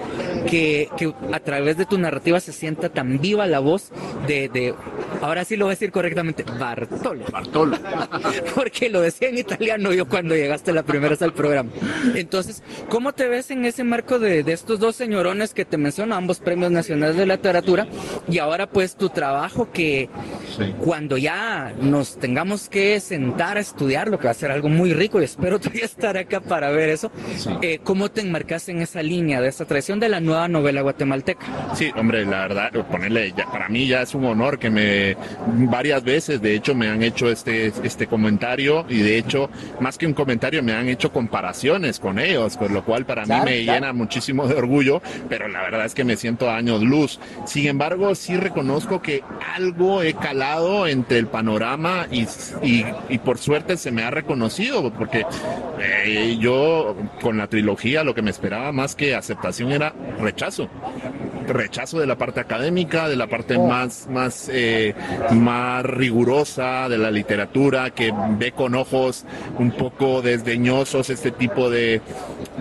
Que, 0.48 0.88
que 0.96 1.12
a 1.32 1.40
través 1.40 1.76
de 1.76 1.86
tu 1.86 1.98
narrativa 1.98 2.40
se 2.40 2.52
sienta 2.52 2.88
tan 2.88 3.20
viva 3.20 3.46
la 3.46 3.60
voz 3.60 3.89
de, 4.26 4.48
de 4.48 4.74
ahora 5.22 5.44
sí 5.44 5.56
lo 5.56 5.66
voy 5.66 5.72
a 5.72 5.74
decir 5.74 5.90
correctamente, 5.90 6.44
Bartolo. 6.58 7.24
Bartolo. 7.30 7.78
porque 8.54 8.88
lo 8.88 9.00
decía 9.00 9.28
en 9.28 9.38
italiano 9.38 9.92
yo 9.92 10.06
cuando 10.06 10.34
llegaste 10.34 10.72
la 10.72 10.82
primera 10.82 11.10
vez 11.10 11.22
al 11.22 11.32
programa. 11.32 11.70
Entonces, 12.14 12.62
¿cómo 12.88 13.12
te 13.12 13.28
ves 13.28 13.50
en 13.50 13.64
ese 13.64 13.84
marco 13.84 14.18
de, 14.18 14.40
estos 14.40 14.80
dos 14.80 14.96
señorones 14.96 15.54
que 15.54 15.64
te 15.64 15.76
menciono, 15.76 16.14
ambos 16.14 16.40
premios 16.40 16.70
nacionales 16.70 17.16
de 17.16 17.26
literatura, 17.26 17.86
y 18.28 18.38
ahora 18.38 18.68
pues 18.68 18.96
tu 18.96 19.08
trabajo 19.08 19.70
que 19.72 20.08
cuando 20.80 21.16
ya 21.16 21.72
nos 21.80 22.18
tengamos 22.18 22.68
que 22.68 23.00
sentar 23.00 23.56
a 23.56 23.60
estudiar, 23.60 24.08
lo 24.08 24.18
que 24.18 24.24
va 24.24 24.32
a 24.32 24.34
ser 24.34 24.50
algo 24.50 24.68
muy 24.68 24.92
rico 24.92 25.20
y 25.20 25.24
espero 25.24 25.58
todavía 25.60 25.84
estar 25.84 26.16
acá 26.16 26.40
para 26.40 26.70
ver 26.70 26.88
eso, 26.90 27.10
eh, 27.62 27.80
¿cómo 27.82 28.10
te 28.10 28.20
enmarcas 28.20 28.68
en 28.68 28.80
esa 28.80 29.02
línea 29.02 29.40
de 29.40 29.48
esa 29.48 29.64
tradición 29.64 30.00
de 30.00 30.08
la 30.08 30.20
nueva 30.20 30.48
novela 30.48 30.82
guatemalteca? 30.82 31.46
Sí, 31.74 31.90
hombre, 31.96 32.24
la 32.24 32.40
verdad, 32.42 32.72
ponerle, 32.90 33.32
ya, 33.36 33.46
para 33.50 33.68
mí 33.68 33.79
ya 33.86 34.02
es 34.02 34.14
un 34.14 34.24
honor 34.24 34.58
que 34.58 34.70
me, 34.70 35.16
varias 35.68 36.02
veces, 36.02 36.40
de 36.40 36.54
hecho, 36.54 36.74
me 36.74 36.88
han 36.88 37.02
hecho 37.02 37.30
este, 37.30 37.72
este 37.82 38.06
comentario 38.06 38.84
y 38.88 38.98
de 38.98 39.18
hecho, 39.18 39.50
más 39.80 39.98
que 39.98 40.06
un 40.06 40.14
comentario, 40.14 40.62
me 40.62 40.72
han 40.72 40.88
hecho 40.88 41.12
comparaciones 41.12 41.98
con 41.98 42.18
ellos, 42.18 42.56
con 42.56 42.72
lo 42.72 42.84
cual 42.84 43.06
para 43.06 43.24
mí 43.26 43.34
me 43.44 43.64
llena 43.64 43.92
muchísimo 43.92 44.46
de 44.46 44.54
orgullo, 44.54 45.02
pero 45.28 45.48
la 45.48 45.62
verdad 45.62 45.84
es 45.86 45.94
que 45.94 46.04
me 46.04 46.16
siento 46.16 46.50
a 46.50 46.56
años 46.56 46.82
luz. 46.82 47.18
Sin 47.46 47.66
embargo, 47.66 48.14
sí 48.14 48.36
reconozco 48.36 49.00
que 49.00 49.22
algo 49.56 50.02
he 50.02 50.14
calado 50.14 50.86
entre 50.86 51.18
el 51.18 51.26
panorama 51.26 52.06
y, 52.10 52.26
y, 52.62 53.18
por 53.18 53.38
suerte 53.38 53.76
se 53.76 53.90
me 53.90 54.02
ha 54.02 54.10
reconocido, 54.10 54.92
porque 54.92 55.24
eh, 55.80 56.36
yo 56.40 56.96
con 57.20 57.38
la 57.38 57.46
trilogía 57.46 58.04
lo 58.04 58.14
que 58.14 58.22
me 58.22 58.30
esperaba 58.30 58.72
más 58.72 58.94
que 58.94 59.14
aceptación 59.14 59.72
era 59.72 59.92
rechazo 60.20 60.68
rechazo 61.52 61.98
de 61.98 62.06
la 62.06 62.16
parte 62.16 62.40
académica, 62.40 63.08
de 63.08 63.16
la 63.16 63.26
parte 63.26 63.58
más, 63.58 64.08
más, 64.08 64.48
eh, 64.52 64.94
más 65.32 65.84
rigurosa 65.84 66.88
de 66.88 66.98
la 66.98 67.10
literatura, 67.10 67.90
que 67.90 68.12
ve 68.38 68.52
con 68.52 68.74
ojos 68.74 69.24
un 69.58 69.72
poco 69.72 70.22
desdeñosos 70.22 71.10
este 71.10 71.30
tipo 71.30 71.70
de, 71.70 72.00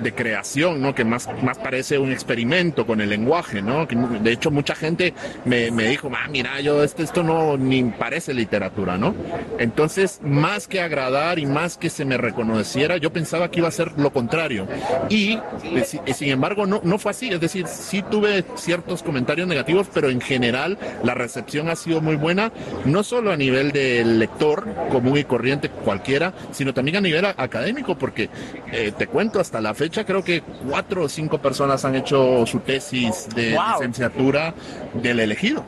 de 0.02 0.14
creación, 0.14 0.82
¿no? 0.82 0.94
Que 0.94 1.06
más, 1.06 1.30
más 1.44 1.58
parece 1.58 1.98
un 1.98 2.12
experimento 2.12 2.86
con 2.86 3.02
el 3.02 3.10
lenguaje, 3.10 3.62
¿no? 3.62 3.88
Que, 3.88 3.96
de 3.96 4.32
hecho, 4.32 4.52
mucha 4.52 4.76
gente 4.76 5.14
me, 5.46 5.72
me 5.72 5.88
dijo, 5.88 6.10
ah, 6.14 6.28
mira, 6.30 6.60
yo 6.62 6.84
esto, 6.84 7.04
esto 7.04 7.24
no 7.24 7.58
ni 7.58 7.84
parece 7.84 8.34
literatura, 8.34 8.98
¿no? 8.98 9.16
Entonces, 9.58 10.20
más 10.24 10.68
que 10.68 10.82
agradar 10.82 11.40
y 11.40 11.46
más 11.46 11.78
que 11.78 11.90
se 11.90 12.06
me 12.06 12.18
reconociera, 12.18 12.98
yo 12.98 13.12
pensaba 13.12 13.50
que 13.52 13.60
iba 13.60 13.68
a 13.68 13.72
ser 13.72 13.94
lo 13.98 14.12
contrario. 14.12 14.68
Y, 15.10 15.40
eh, 15.64 16.14
sin 16.14 16.30
embargo, 16.30 16.66
no, 16.66 16.82
no 16.84 16.98
fue 16.98 17.12
así. 17.12 17.30
Es 17.30 17.40
decir, 17.40 17.68
sí 17.68 18.04
tuve 18.04 18.44
ciertos 18.80 19.04
comentarios 19.04 19.48
negativos, 19.48 19.88
pero 19.94 20.10
en 20.10 20.22
general 20.22 20.78
la 21.04 21.14
recepción 21.14 21.70
ha 21.70 21.76
sido 21.76 22.02
muy 22.02 22.16
buena, 22.16 22.52
no 22.86 23.04
solo 23.04 23.32
a 23.32 23.38
nivel 23.38 23.72
del 23.72 24.20
lector 24.20 24.66
común 24.90 25.18
y 25.18 25.24
corriente 25.26 25.70
cualquiera, 25.70 26.34
sino 26.52 26.74
también 26.74 26.98
a 26.98 27.02
nivel 27.02 27.26
académico, 27.26 27.98
porque 27.98 28.30
eh, 28.72 28.94
te 28.98 29.08
cuento, 29.08 29.40
hasta 29.40 29.60
la 29.60 29.74
fecha 29.74 30.06
creo 30.06 30.24
que 30.24 30.42
cuatro 30.42 31.04
o 31.04 31.10
cinco 31.10 31.40
personas 31.40 31.84
han 31.84 31.96
hecho 31.96 32.46
su 32.46 32.60
tesis 32.60 33.28
de 33.36 33.58
licenciatura 33.76 34.54
del 34.94 35.20
elegido. 35.20 35.66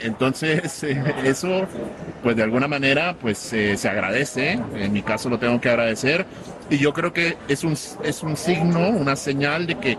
Entonces, 0.00 0.82
eh, 0.84 1.02
eso, 1.24 1.66
pues 2.22 2.36
de 2.36 2.42
alguna 2.42 2.68
manera, 2.68 3.16
pues 3.20 3.52
eh, 3.52 3.76
se 3.76 3.88
agradece. 3.88 4.60
En 4.76 4.92
mi 4.92 5.02
caso 5.02 5.28
lo 5.28 5.38
tengo 5.38 5.60
que 5.60 5.70
agradecer. 5.70 6.26
Y 6.70 6.78
yo 6.78 6.92
creo 6.92 7.12
que 7.12 7.36
es 7.48 7.64
un, 7.64 7.72
es 7.72 8.22
un 8.22 8.36
signo, 8.36 8.90
una 8.90 9.16
señal 9.16 9.66
de 9.66 9.76
que 9.76 9.98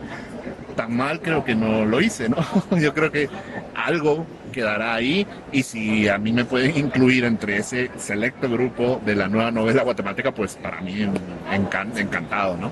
mal 0.87 1.21
creo 1.21 1.43
que 1.43 1.55
no 1.55 1.85
lo 1.85 2.01
hice, 2.01 2.29
¿no? 2.29 2.37
Yo 2.79 2.93
creo 2.93 3.11
que 3.11 3.29
algo 3.75 4.25
quedará 4.51 4.93
ahí 4.93 5.27
y 5.51 5.63
si 5.63 6.07
a 6.07 6.17
mí 6.17 6.31
me 6.31 6.45
pueden 6.45 6.77
incluir 6.77 7.25
entre 7.25 7.57
ese 7.57 7.91
selecto 7.97 8.49
grupo 8.49 9.01
de 9.05 9.15
la 9.15 9.27
nueva 9.27 9.51
novela 9.51 9.83
guatemalteca, 9.83 10.31
pues 10.31 10.55
para 10.55 10.81
mí 10.81 11.07
encantado, 11.51 12.57
¿no? 12.57 12.71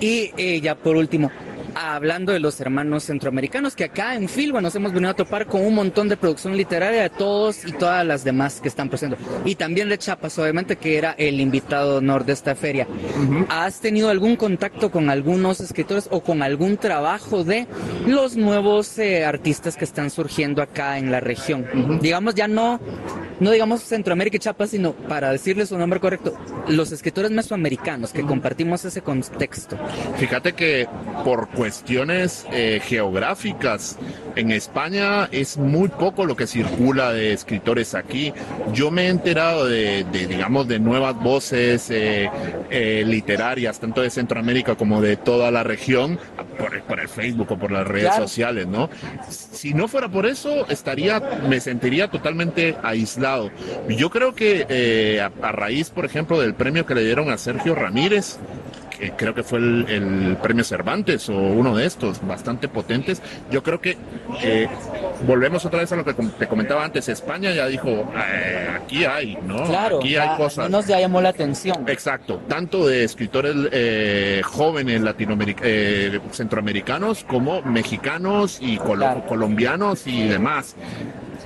Y 0.00 0.32
eh, 0.36 0.60
ya 0.60 0.74
por 0.74 0.96
último, 0.96 1.30
hablando 1.78 2.32
de 2.32 2.40
los 2.40 2.60
hermanos 2.60 3.04
centroamericanos, 3.04 3.76
que 3.76 3.84
acá 3.84 4.14
en 4.14 4.28
Filba 4.28 4.60
nos 4.60 4.74
hemos 4.74 4.92
venido 4.92 5.10
a 5.10 5.14
topar 5.14 5.46
con 5.46 5.64
un 5.64 5.74
montón 5.74 6.08
de 6.08 6.16
producción 6.16 6.56
literaria 6.56 7.02
de 7.02 7.10
todos 7.10 7.64
y 7.64 7.72
todas 7.72 8.04
las 8.04 8.24
demás 8.24 8.60
que 8.60 8.68
están 8.68 8.88
presentando. 8.88 9.24
Y 9.44 9.54
también 9.54 9.88
de 9.88 9.98
Chapas, 9.98 10.38
obviamente, 10.38 10.76
que 10.76 10.98
era 10.98 11.12
el 11.12 11.40
invitado 11.40 11.98
honor 11.98 12.24
de 12.24 12.32
esta 12.32 12.54
feria. 12.54 12.86
¿Has 13.48 13.80
tenido 13.80 14.10
algún 14.10 14.36
contacto 14.36 14.90
con 14.90 15.10
algunos 15.10 15.60
escritores 15.60 16.08
o 16.10 16.20
con 16.20 16.42
algún 16.42 16.76
trabajo 16.76 17.44
de 17.44 17.66
los 18.06 18.36
nuevos 18.36 18.98
eh, 18.98 19.24
artistas 19.24 19.76
que 19.76 19.84
están 19.84 20.10
surgiendo 20.10 20.62
acá 20.62 20.98
en 20.98 21.10
la 21.10 21.20
región? 21.20 21.98
Digamos, 22.00 22.34
ya 22.34 22.48
no, 22.48 22.80
no 23.40 23.50
digamos 23.50 23.82
Centroamérica 23.82 24.36
y 24.36 24.40
Chapas, 24.40 24.70
sino 24.70 24.92
para 24.92 25.30
decirles 25.30 25.68
su 25.68 25.78
nombre 25.78 26.00
correcto, 26.00 26.34
los 26.68 26.92
escritores 26.92 27.30
mesoamericanos 27.30 28.12
que 28.12 28.22
compartimos 28.22 28.84
ese 28.84 29.02
contexto. 29.02 29.78
Fíjate 30.16 30.52
que 30.54 30.88
por 31.24 31.48
cuestiones 31.68 32.46
eh, 32.50 32.80
geográficas. 32.82 33.98
En 34.36 34.52
España 34.52 35.28
es 35.30 35.58
muy 35.58 35.88
poco 35.88 36.24
lo 36.24 36.34
que 36.34 36.46
circula 36.46 37.12
de 37.12 37.34
escritores 37.34 37.94
aquí. 37.94 38.32
Yo 38.72 38.90
me 38.90 39.04
he 39.04 39.08
enterado 39.08 39.66
de, 39.66 40.06
digamos, 40.10 40.66
de 40.66 40.78
nuevas 40.78 41.14
voces 41.14 41.90
eh, 41.90 42.30
eh, 42.70 43.04
literarias, 43.06 43.80
tanto 43.80 44.00
de 44.00 44.08
Centroamérica 44.08 44.76
como 44.76 45.02
de 45.02 45.18
toda 45.18 45.50
la 45.50 45.62
región, 45.62 46.18
por, 46.56 47.00
el 47.00 47.08
Facebook 47.08 47.52
o 47.52 47.58
por 47.58 47.70
las 47.70 47.86
redes 47.86 48.14
sociales, 48.14 48.66
¿no? 48.66 48.88
Si 49.28 49.74
no 49.74 49.88
fuera 49.88 50.08
por 50.08 50.24
eso, 50.24 50.66
estaría, 50.70 51.20
me 51.48 51.60
sentiría 51.60 52.08
totalmente 52.08 52.76
aislado. 52.82 53.50
Yo 53.90 54.08
creo 54.08 54.34
que 54.34 55.20
a 55.20 55.52
raíz, 55.52 55.90
por 55.90 56.06
ejemplo, 56.06 56.40
del 56.40 56.54
premio 56.54 56.86
que 56.86 56.94
le 56.94 57.04
dieron 57.04 57.30
a 57.30 57.36
Sergio 57.36 57.74
Ramírez, 57.74 58.38
creo 59.16 59.34
que 59.34 59.42
fue 59.42 59.58
el, 59.58 60.36
premio 60.42 60.64
Cervantes 60.64 61.28
o 61.28 61.36
uno 61.36 61.76
de 61.76 61.86
estos, 61.86 62.26
bastante 62.26 62.68
potentes. 62.68 63.22
Yo 63.50 63.62
creo 63.62 63.80
que 63.80 63.96
volvemos 65.26 65.64
otra 65.64 65.80
vez 65.80 65.92
a 65.92 65.96
lo 65.96 66.04
que 66.04 66.14
te 66.14 66.46
comentaba 66.46 66.84
antes. 66.84 67.08
España 67.08 67.52
ya 67.52 67.66
dijo, 67.66 67.88
eh, 67.88 68.68
aquí 68.76 69.04
hay, 69.04 69.38
¿no? 69.46 69.64
Claro, 69.64 69.98
aquí 69.98 70.16
hay 70.16 70.36
cosas. 70.36 70.70
Nos 70.70 70.86
ya 70.86 71.00
llamó 71.00 71.20
la 71.20 71.30
atención. 71.30 71.88
Exacto, 71.88 72.40
tanto 72.48 72.86
de 72.86 73.04
escritores 73.04 73.54
eh, 73.72 74.42
jóvenes 74.44 75.00
latinoamericanos, 75.02 75.70
eh, 75.70 76.20
centroamericanos 76.32 77.24
como 77.24 77.62
mexicanos 77.62 78.58
y 78.60 78.78
colombianos 78.78 80.06
y 80.06 80.28
demás 80.28 80.76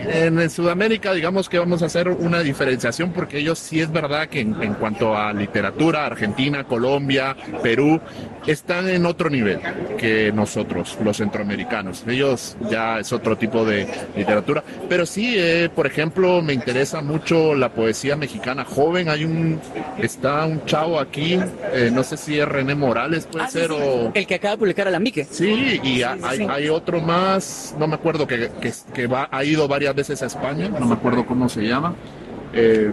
en 0.09 0.51
Sudamérica 0.51 1.13
digamos 1.13 1.49
que 1.49 1.59
vamos 1.59 1.83
a 1.83 1.87
hacer 1.87 2.09
una 2.09 2.41
diferenciación 2.41 3.13
porque 3.13 3.39
ellos 3.39 3.59
sí 3.59 3.81
es 3.81 3.91
verdad 3.91 4.29
que 4.29 4.41
en, 4.41 4.75
cuanto 4.75 5.17
a 5.17 5.33
literatura, 5.33 6.07
Argentina, 6.07 6.65
Colombia, 6.65 7.37
Perú, 7.63 8.01
están 8.47 8.89
en 8.89 9.07
otro 9.07 9.31
nivel 9.31 9.61
que 9.99 10.33
nosotros, 10.33 10.99
los 11.03 11.17
centroamericanos. 11.17 12.05
Ellos 12.07 12.57
ya 12.71 12.99
es 12.99 13.13
otro 13.13 13.37
tipo 13.37 13.65
de 13.65 13.87
literatura. 14.17 14.63
Pero 14.89 15.07
sí, 15.07 15.35
eh, 15.37 15.71
por 15.75 15.87
ejemplo, 15.87 16.43
me 16.43 16.53
interesa 16.53 17.01
mucho 17.01 17.55
la 17.55 17.71
poesía 17.71 18.17
mexicana 18.17 18.65
joven. 18.65 19.09
Hay 19.09 19.25
un, 19.25 19.61
está 19.99 20.45
un 20.47 20.65
chavo 20.65 20.99
aquí, 20.99 21.39
eh, 21.73 21.91
no 21.93 22.03
sé 22.03 22.17
si 22.17 22.39
es 22.39 22.49
René 22.49 22.75
Morales, 22.75 23.27
puede 23.31 23.45
ah, 23.45 23.49
ser, 23.49 23.71
o... 23.73 24.11
El 24.15 24.27
que 24.27 24.35
acaba 24.35 24.53
de 24.53 24.59
publicar 24.59 24.89
a 24.89 24.91
la 24.91 24.99
Mique. 24.99 25.25
Sí, 25.25 25.81
y 25.83 26.03
hay, 26.03 26.47
hay, 26.49 26.69
otro 26.69 27.01
más, 27.01 27.75
no 27.79 27.87
me 27.87 27.95
acuerdo, 27.95 28.27
que, 28.27 28.51
que, 28.61 28.73
que 28.93 29.07
va, 29.07 29.29
ha 29.31 29.45
ido 29.45 29.69
varias 29.69 29.92
veces 29.95 30.23
a 30.23 30.27
España, 30.27 30.69
no 30.69 30.87
me 30.87 30.95
acuerdo 30.95 31.27
cómo 31.27 31.49
se 31.49 31.63
llama. 31.63 31.95
Eh, 32.53 32.93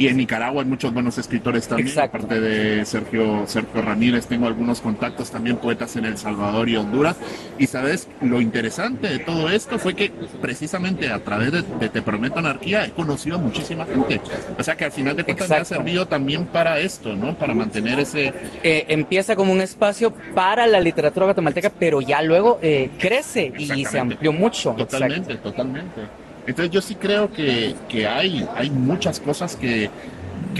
y 0.00 0.08
en 0.08 0.16
Nicaragua 0.16 0.62
hay 0.62 0.68
muchos 0.68 0.94
buenos 0.94 1.18
escritores 1.18 1.68
también, 1.68 1.98
aparte 1.98 2.40
de 2.40 2.86
Sergio, 2.86 3.46
Sergio 3.46 3.82
Ramírez, 3.82 4.26
tengo 4.26 4.46
algunos 4.46 4.80
contactos 4.80 5.30
también, 5.30 5.58
poetas 5.58 5.94
en 5.96 6.06
El 6.06 6.16
Salvador 6.16 6.70
y 6.70 6.76
Honduras. 6.76 7.18
Y 7.58 7.66
sabes, 7.66 8.08
lo 8.22 8.40
interesante 8.40 9.08
de 9.08 9.18
todo 9.18 9.50
esto 9.50 9.78
fue 9.78 9.94
que 9.94 10.10
precisamente 10.40 11.10
a 11.10 11.22
través 11.22 11.52
de, 11.52 11.88
Te 11.90 12.00
Prometo 12.00 12.38
Anarquía 12.38 12.86
he 12.86 12.92
conocido 12.92 13.36
a 13.36 13.40
muchísima 13.40 13.84
gente. 13.84 14.22
O 14.58 14.62
sea 14.62 14.74
que 14.74 14.86
al 14.86 14.92
final 14.92 15.16
de 15.16 15.24
cuentas 15.24 15.50
me 15.50 15.56
ha 15.56 15.64
servido 15.66 16.08
también 16.08 16.46
para 16.46 16.78
esto, 16.78 17.14
¿no? 17.14 17.36
Para 17.36 17.52
mantener 17.52 18.00
ese... 18.00 18.32
Eh, 18.62 18.86
empieza 18.88 19.36
como 19.36 19.52
un 19.52 19.60
espacio 19.60 20.14
para 20.34 20.66
la 20.66 20.80
literatura 20.80 21.26
guatemalteca, 21.26 21.70
pero 21.78 22.00
ya 22.00 22.22
luego 22.22 22.58
eh, 22.62 22.88
crece 22.98 23.52
y 23.58 23.84
se 23.84 23.98
amplió 23.98 24.32
mucho. 24.32 24.70
Totalmente, 24.78 25.34
totalmente. 25.34 26.29
Entonces 26.46 26.70
yo 26.70 26.80
sí 26.80 26.94
creo 26.94 27.30
que, 27.32 27.74
hay, 28.06 28.46
hay 28.56 28.70
muchas 28.70 29.20
cosas 29.20 29.56
que, 29.56 29.90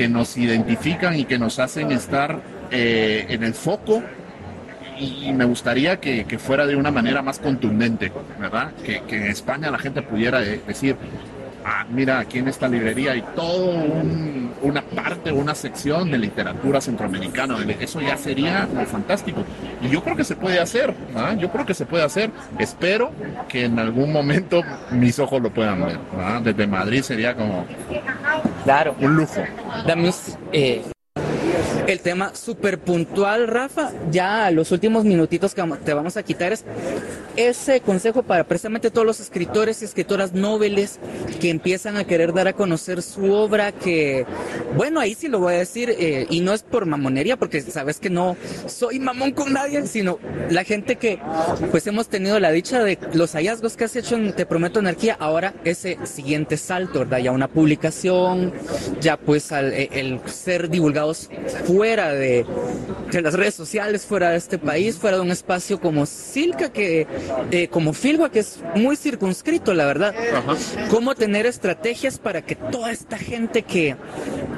nos 0.08 0.38
identifican 0.38 1.18
y 1.18 1.24
que 1.24 1.38
nos 1.38 1.58
hacen 1.58 1.92
estar 1.92 2.40
eh, 2.70 3.26
en 3.28 3.42
el 3.42 3.52
foco 3.52 4.02
y 4.98 5.32
me 5.32 5.44
gustaría 5.44 6.00
que, 6.00 6.24
fuera 6.38 6.66
de 6.66 6.76
una 6.76 6.90
manera 6.90 7.22
más 7.22 7.38
contundente, 7.38 8.12
¿verdad? 8.38 8.72
Que, 8.84 9.02
que 9.02 9.16
en 9.16 9.24
España 9.24 9.70
la 9.70 9.78
gente 9.78 10.02
pudiera 10.02 10.40
decir, 10.40 10.96
ah, 11.64 11.86
mira, 11.90 12.20
aquí 12.20 12.38
en 12.38 12.48
esta 12.48 12.68
librería 12.68 13.12
hay 13.12 13.22
todo 13.34 13.72
una 14.62 14.82
parte, 14.82 15.32
una 15.32 15.54
sección 15.54 16.10
de 16.10 16.18
literatura 16.18 16.80
centroamericana. 16.80 17.56
Eso 17.80 18.00
ya 18.00 18.16
sería 18.16 18.68
fantástico. 18.90 19.44
Y 19.80 19.88
yo 19.88 20.02
creo 20.02 20.16
que 20.16 20.24
se 20.24 20.36
puede 20.36 20.60
hacer, 20.60 20.94
¿ah? 21.14 21.34
yo 21.34 21.50
creo 21.50 21.66
que 21.66 21.74
se 21.74 21.86
puede 21.86 22.04
hacer. 22.04 22.30
Espero 22.58 23.12
que 23.48 23.64
en 23.64 23.78
algún 23.78 24.12
momento 24.12 24.62
mis 24.90 25.18
ojos 25.18 25.40
lo 25.40 25.50
puedan 25.50 25.84
ver. 25.84 25.98
¿ah? 26.18 26.40
Desde 26.42 26.66
Madrid 26.66 27.02
sería 27.02 27.34
como 27.34 27.64
claro. 28.64 28.94
un 29.00 29.16
lujo. 29.16 29.42
Eh, 30.52 30.82
el 31.86 32.00
tema 32.00 32.34
súper 32.34 32.78
puntual, 32.78 33.48
Rafa. 33.48 33.92
Ya 34.10 34.50
los 34.50 34.72
últimos 34.72 35.04
minutitos 35.04 35.54
que 35.54 35.62
te 35.84 35.94
vamos 35.94 36.16
a 36.16 36.22
quitar 36.22 36.52
es 36.52 36.64
ese 37.36 37.80
consejo 37.80 38.22
para 38.22 38.44
precisamente 38.44 38.90
todos 38.90 39.06
los 39.06 39.20
escritores 39.20 39.82
y 39.82 39.84
escritoras 39.84 40.32
noveles 40.32 40.98
que 41.40 41.50
empiezan 41.50 41.96
a 41.96 42.04
querer 42.04 42.32
dar 42.32 42.48
a 42.48 42.52
conocer 42.52 43.02
su 43.02 43.32
obra, 43.32 43.72
que, 43.72 44.26
bueno, 44.76 45.00
ahí 45.00 45.14
sí 45.14 45.28
lo 45.28 45.38
voy 45.38 45.54
a 45.54 45.58
decir, 45.58 45.94
eh, 45.98 46.26
y 46.28 46.40
no 46.40 46.52
es 46.52 46.62
por 46.62 46.86
mamonería, 46.86 47.36
porque 47.36 47.60
sabes 47.62 47.98
que 47.98 48.10
no 48.10 48.36
soy 48.66 48.98
mamón 48.98 49.32
con 49.32 49.52
nadie, 49.52 49.86
sino 49.86 50.18
la 50.50 50.64
gente 50.64 50.96
que, 50.96 51.18
pues 51.70 51.86
hemos 51.86 52.08
tenido 52.08 52.38
la 52.40 52.50
dicha 52.50 52.82
de 52.82 52.98
los 53.14 53.32
hallazgos 53.32 53.76
que 53.76 53.84
has 53.84 53.96
hecho 53.96 54.16
en 54.16 54.32
Te 54.32 54.44
Prometo 54.44 54.80
Anarquía, 54.80 55.16
ahora 55.18 55.54
ese 55.64 55.98
siguiente 56.04 56.56
salto, 56.56 57.00
¿verdad? 57.00 57.18
Ya 57.18 57.32
una 57.32 57.48
publicación, 57.48 58.52
ya 59.00 59.16
pues 59.16 59.50
el 59.52 60.20
ser 60.26 60.68
divulgados 60.68 61.30
fuera 61.64 61.79
de, 61.80 62.44
las 63.22 63.34
redes 63.34 63.54
sociales, 63.54 64.04
fuera 64.04 64.30
de 64.30 64.36
este 64.36 64.58
país, 64.58 64.98
fuera 64.98 65.16
de 65.16 65.22
un 65.22 65.30
espacio 65.30 65.80
como 65.80 66.04
Silca, 66.04 66.70
que, 66.70 67.06
eh, 67.50 67.68
como 67.68 67.94
Filgua, 67.94 68.30
que 68.30 68.40
es 68.40 68.60
muy 68.76 68.96
circunscrito, 68.96 69.72
la 69.72 69.86
verdad. 69.86 70.14
Cómo 70.90 71.14
tener 71.14 71.46
estrategias 71.46 72.18
para 72.18 72.42
que 72.42 72.54
toda 72.54 72.92
esta 72.92 73.16
gente 73.16 73.62
que, 73.62 73.96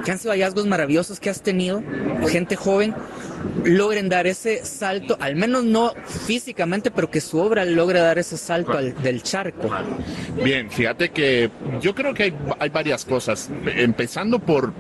que 0.05 0.11
han 0.11 0.19
sido 0.19 0.33
hallazgos 0.33 0.67
maravillosos 0.67 1.21
que 1.21 1.31
has 1.31 1.43
tenido, 1.43 1.83
gente 2.29 2.57
joven, 2.57 2.93
logren 3.65 4.09
dar 4.09 4.27
ese 4.27 4.65
salto, 4.65 5.17
al 5.21 5.37
menos 5.37 5.65
no 5.65 5.93
físicamente, 6.07 6.91
pero 6.91 7.11
que 7.11 7.21
su 7.21 7.39
obra 7.39 7.65
logre 7.65 8.01
dar 8.01 8.19
ese 8.19 8.37
salto 8.37 8.77
al, 8.77 9.01
del 9.03 9.23
charco. 9.23 9.71
Bien, 10.43 10.71
fíjate 10.71 11.11
que 11.11 11.51
yo 11.81 11.95
creo 11.95 12.15
que 12.15 12.25
hay, 12.25 12.35
hay, 12.59 12.71
varias 12.71 13.05
cosas, 13.05 13.51
empezando 13.77 14.39
por 14.39 14.73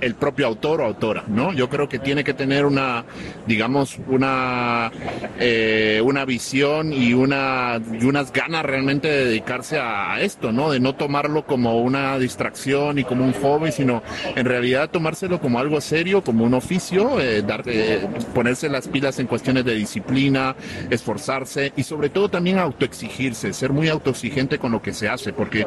el 0.00 0.14
propio 0.14 0.46
autor 0.46 0.80
o 0.80 0.84
autora, 0.84 1.24
¿no? 1.28 1.52
Yo 1.52 1.68
creo 1.68 1.88
que 1.88 1.98
tiene 1.98 2.24
que 2.24 2.34
tener 2.34 2.64
una, 2.64 3.04
digamos, 3.46 3.98
una, 4.08 4.90
eh, 5.38 6.00
una 6.04 6.24
visión 6.24 6.92
y, 6.92 7.14
una, 7.14 7.80
y 8.00 8.04
unas 8.04 8.32
ganas 8.32 8.64
realmente 8.64 9.08
de 9.08 9.24
dedicarse 9.26 9.78
a, 9.78 10.20
esto, 10.20 10.52
¿no? 10.52 10.70
De 10.70 10.80
no 10.80 10.94
tomarlo 10.94 11.46
como 11.46 11.80
una 11.80 12.18
distracción 12.18 12.98
y 12.98 13.04
como 13.04 13.24
un 13.24 13.32
hobby, 13.34 13.72
sino 13.72 14.02
en 14.34 14.46
realidad 14.46 14.90
tomárselo 14.90 15.40
como 15.40 15.58
algo 15.58 15.80
serio, 15.80 16.22
como 16.24 16.44
un 16.44 16.54
oficio, 16.54 17.20
eh, 17.20 17.42
dar, 17.42 17.62
eh, 17.66 18.07
ponerse 18.34 18.68
las 18.68 18.88
pilas 18.88 19.18
en 19.18 19.26
cuestiones 19.26 19.64
de 19.64 19.74
disciplina, 19.74 20.56
esforzarse 20.90 21.72
y 21.76 21.82
sobre 21.82 22.08
todo 22.08 22.28
también 22.28 22.58
autoexigirse, 22.58 23.52
ser 23.52 23.72
muy 23.72 23.88
autoexigente 23.88 24.58
con 24.58 24.72
lo 24.72 24.82
que 24.82 24.92
se 24.92 25.08
hace, 25.08 25.32
porque 25.32 25.66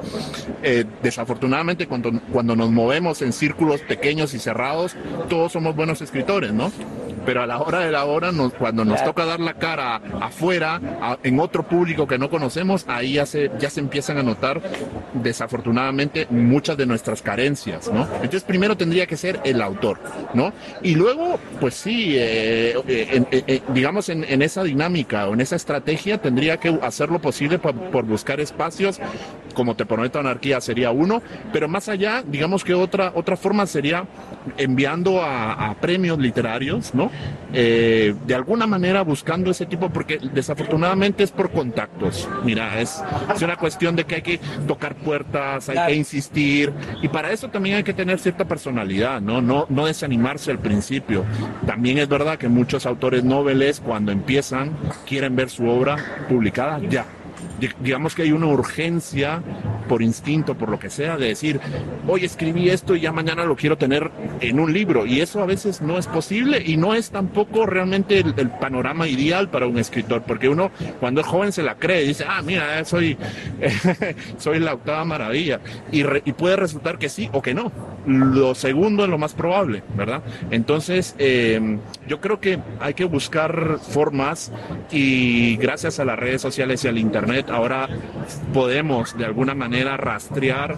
eh, 0.63 0.85
desafortunadamente 1.01 1.87
cuando, 1.87 2.11
cuando 2.31 2.55
nos 2.55 2.71
movemos 2.71 3.21
en 3.21 3.33
círculos 3.33 3.81
pequeños 3.81 4.33
y 4.33 4.39
cerrados, 4.39 4.95
todos 5.29 5.51
somos 5.51 5.75
buenos 5.75 6.01
escritores, 6.01 6.53
¿no? 6.53 6.71
pero 7.25 7.41
a 7.41 7.47
la 7.47 7.59
hora 7.59 7.79
de 7.79 7.91
la 7.91 8.05
hora, 8.05 8.31
nos, 8.31 8.53
cuando 8.53 8.85
nos 8.85 9.03
toca 9.03 9.25
dar 9.25 9.39
la 9.39 9.53
cara 9.53 10.01
afuera, 10.19 10.81
en 11.23 11.39
otro 11.39 11.63
público 11.63 12.07
que 12.07 12.17
no 12.17 12.29
conocemos, 12.29 12.85
ahí 12.87 13.13
ya 13.13 13.25
se, 13.25 13.51
ya 13.59 13.69
se 13.69 13.79
empiezan 13.79 14.17
a 14.17 14.23
notar, 14.23 14.61
desafortunadamente, 15.13 16.27
muchas 16.29 16.77
de 16.77 16.85
nuestras 16.85 17.21
carencias, 17.21 17.91
¿no? 17.91 18.07
Entonces, 18.15 18.43
primero 18.43 18.77
tendría 18.77 19.05
que 19.05 19.17
ser 19.17 19.39
el 19.43 19.61
autor, 19.61 19.99
¿no? 20.33 20.53
Y 20.81 20.95
luego, 20.95 21.39
pues 21.59 21.75
sí, 21.75 22.15
eh, 22.17 22.75
eh, 22.87 23.23
eh, 23.31 23.61
digamos, 23.73 24.09
en, 24.09 24.41
esa 24.41 24.63
dinámica 24.63 25.27
o 25.27 25.33
en 25.33 25.41
esa 25.41 25.55
estrategia, 25.55 26.19
tendría 26.19 26.57
que 26.57 26.77
hacer 26.81 27.09
lo 27.09 27.19
posible 27.19 27.59
por, 27.59 27.75
por 27.91 28.05
buscar 28.05 28.39
espacios, 28.39 28.99
como 29.53 29.75
Te 29.75 29.85
Prometo 29.85 30.19
Anarquía 30.19 30.61
sería 30.61 30.91
uno, 30.91 31.21
pero 31.51 31.67
más 31.67 31.89
allá, 31.89 32.23
digamos 32.25 32.63
que 32.63 32.73
otra, 32.73 33.11
otra 33.15 33.35
forma 33.37 33.65
sería 33.65 34.05
enviando 34.57 35.21
a, 35.21 35.75
premios 35.81 36.19
literarios, 36.19 36.93
¿no? 36.93 37.09
Eh, 37.53 38.13
de 38.25 38.35
alguna 38.35 38.67
manera 38.67 39.01
buscando 39.03 39.51
ese 39.51 39.65
tipo, 39.65 39.89
porque 39.89 40.19
desafortunadamente 40.33 41.23
es 41.23 41.31
por 41.31 41.51
contactos. 41.51 42.27
Mira, 42.43 42.79
es, 42.79 43.01
es 43.33 43.41
una 43.41 43.55
cuestión 43.55 43.95
de 43.95 44.03
que 44.03 44.15
hay 44.15 44.21
que 44.21 44.39
tocar 44.67 44.95
puertas, 44.95 45.69
hay 45.69 45.87
que 45.87 45.95
insistir, 45.95 46.73
y 47.01 47.07
para 47.07 47.31
eso 47.31 47.49
también 47.49 47.77
hay 47.77 47.83
que 47.83 47.93
tener 47.93 48.19
cierta 48.19 48.45
personalidad, 48.45 49.21
¿no? 49.21 49.41
No, 49.41 49.65
no 49.69 49.85
desanimarse 49.85 50.51
al 50.51 50.59
principio. 50.59 51.23
También 51.65 51.97
es 51.97 52.07
verdad 52.07 52.37
que 52.37 52.47
muchos 52.47 52.85
autores 52.85 53.23
noveles, 53.23 53.79
cuando 53.79 54.11
empiezan, 54.11 54.71
quieren 55.07 55.35
ver 55.35 55.49
su 55.49 55.67
obra 55.67 55.97
publicada 56.27 56.79
ya 56.89 57.05
digamos 57.79 58.15
que 58.15 58.23
hay 58.23 58.31
una 58.31 58.47
urgencia 58.47 59.41
por 59.87 60.01
instinto, 60.01 60.55
por 60.55 60.69
lo 60.69 60.79
que 60.79 60.89
sea, 60.89 61.17
de 61.17 61.27
decir, 61.27 61.59
hoy 62.07 62.23
escribí 62.23 62.69
esto 62.69 62.95
y 62.95 63.01
ya 63.01 63.11
mañana 63.11 63.43
lo 63.43 63.55
quiero 63.55 63.77
tener 63.77 64.09
en 64.39 64.59
un 64.59 64.71
libro. 64.71 65.05
Y 65.05 65.21
eso 65.21 65.41
a 65.41 65.45
veces 65.45 65.81
no 65.81 65.97
es 65.97 66.07
posible 66.07 66.63
y 66.65 66.77
no 66.77 66.93
es 66.93 67.11
tampoco 67.11 67.65
realmente 67.65 68.19
el, 68.19 68.51
panorama 68.61 69.07
ideal 69.07 69.49
para 69.49 69.67
un 69.67 69.77
escritor, 69.77 70.23
porque 70.23 70.47
uno 70.47 70.71
cuando 70.99 71.21
es 71.21 71.27
joven 71.27 71.51
se 71.51 71.63
la 71.63 71.75
cree 71.75 72.03
y 72.03 72.07
dice, 72.09 72.25
ah, 72.27 72.41
mira, 72.41 72.79
eh, 72.79 72.85
soy, 72.85 73.17
soy 74.37 74.59
la 74.59 74.73
octava 74.73 75.03
maravilla. 75.03 75.59
Y, 75.91 76.03
puede 76.31 76.55
resultar 76.55 76.97
que 76.97 77.09
sí 77.09 77.29
o 77.33 77.41
que 77.41 77.53
no. 77.53 77.71
Lo 78.07 78.55
segundo 78.55 79.03
es 79.03 79.09
lo 79.09 79.17
más 79.17 79.33
probable, 79.33 79.83
¿verdad? 79.95 80.23
Entonces, 80.49 81.15
em, 81.19 81.79
yo 82.07 82.19
creo 82.19 82.39
que 82.39 82.59
hay 82.79 82.93
que 82.93 83.05
buscar 83.05 83.77
formas 83.79 84.51
y 84.89 85.57
gracias 85.57 85.99
a 85.99 86.05
las 86.05 86.17
redes 86.17 86.41
sociales 86.41 86.83
y 86.83 86.87
al 86.87 86.97
Internet, 86.97 87.50
ahora 87.51 87.87
podemos 88.53 89.17
de 89.17 89.25
alguna 89.25 89.55
manera 89.55 89.97
rastrear 89.97 90.77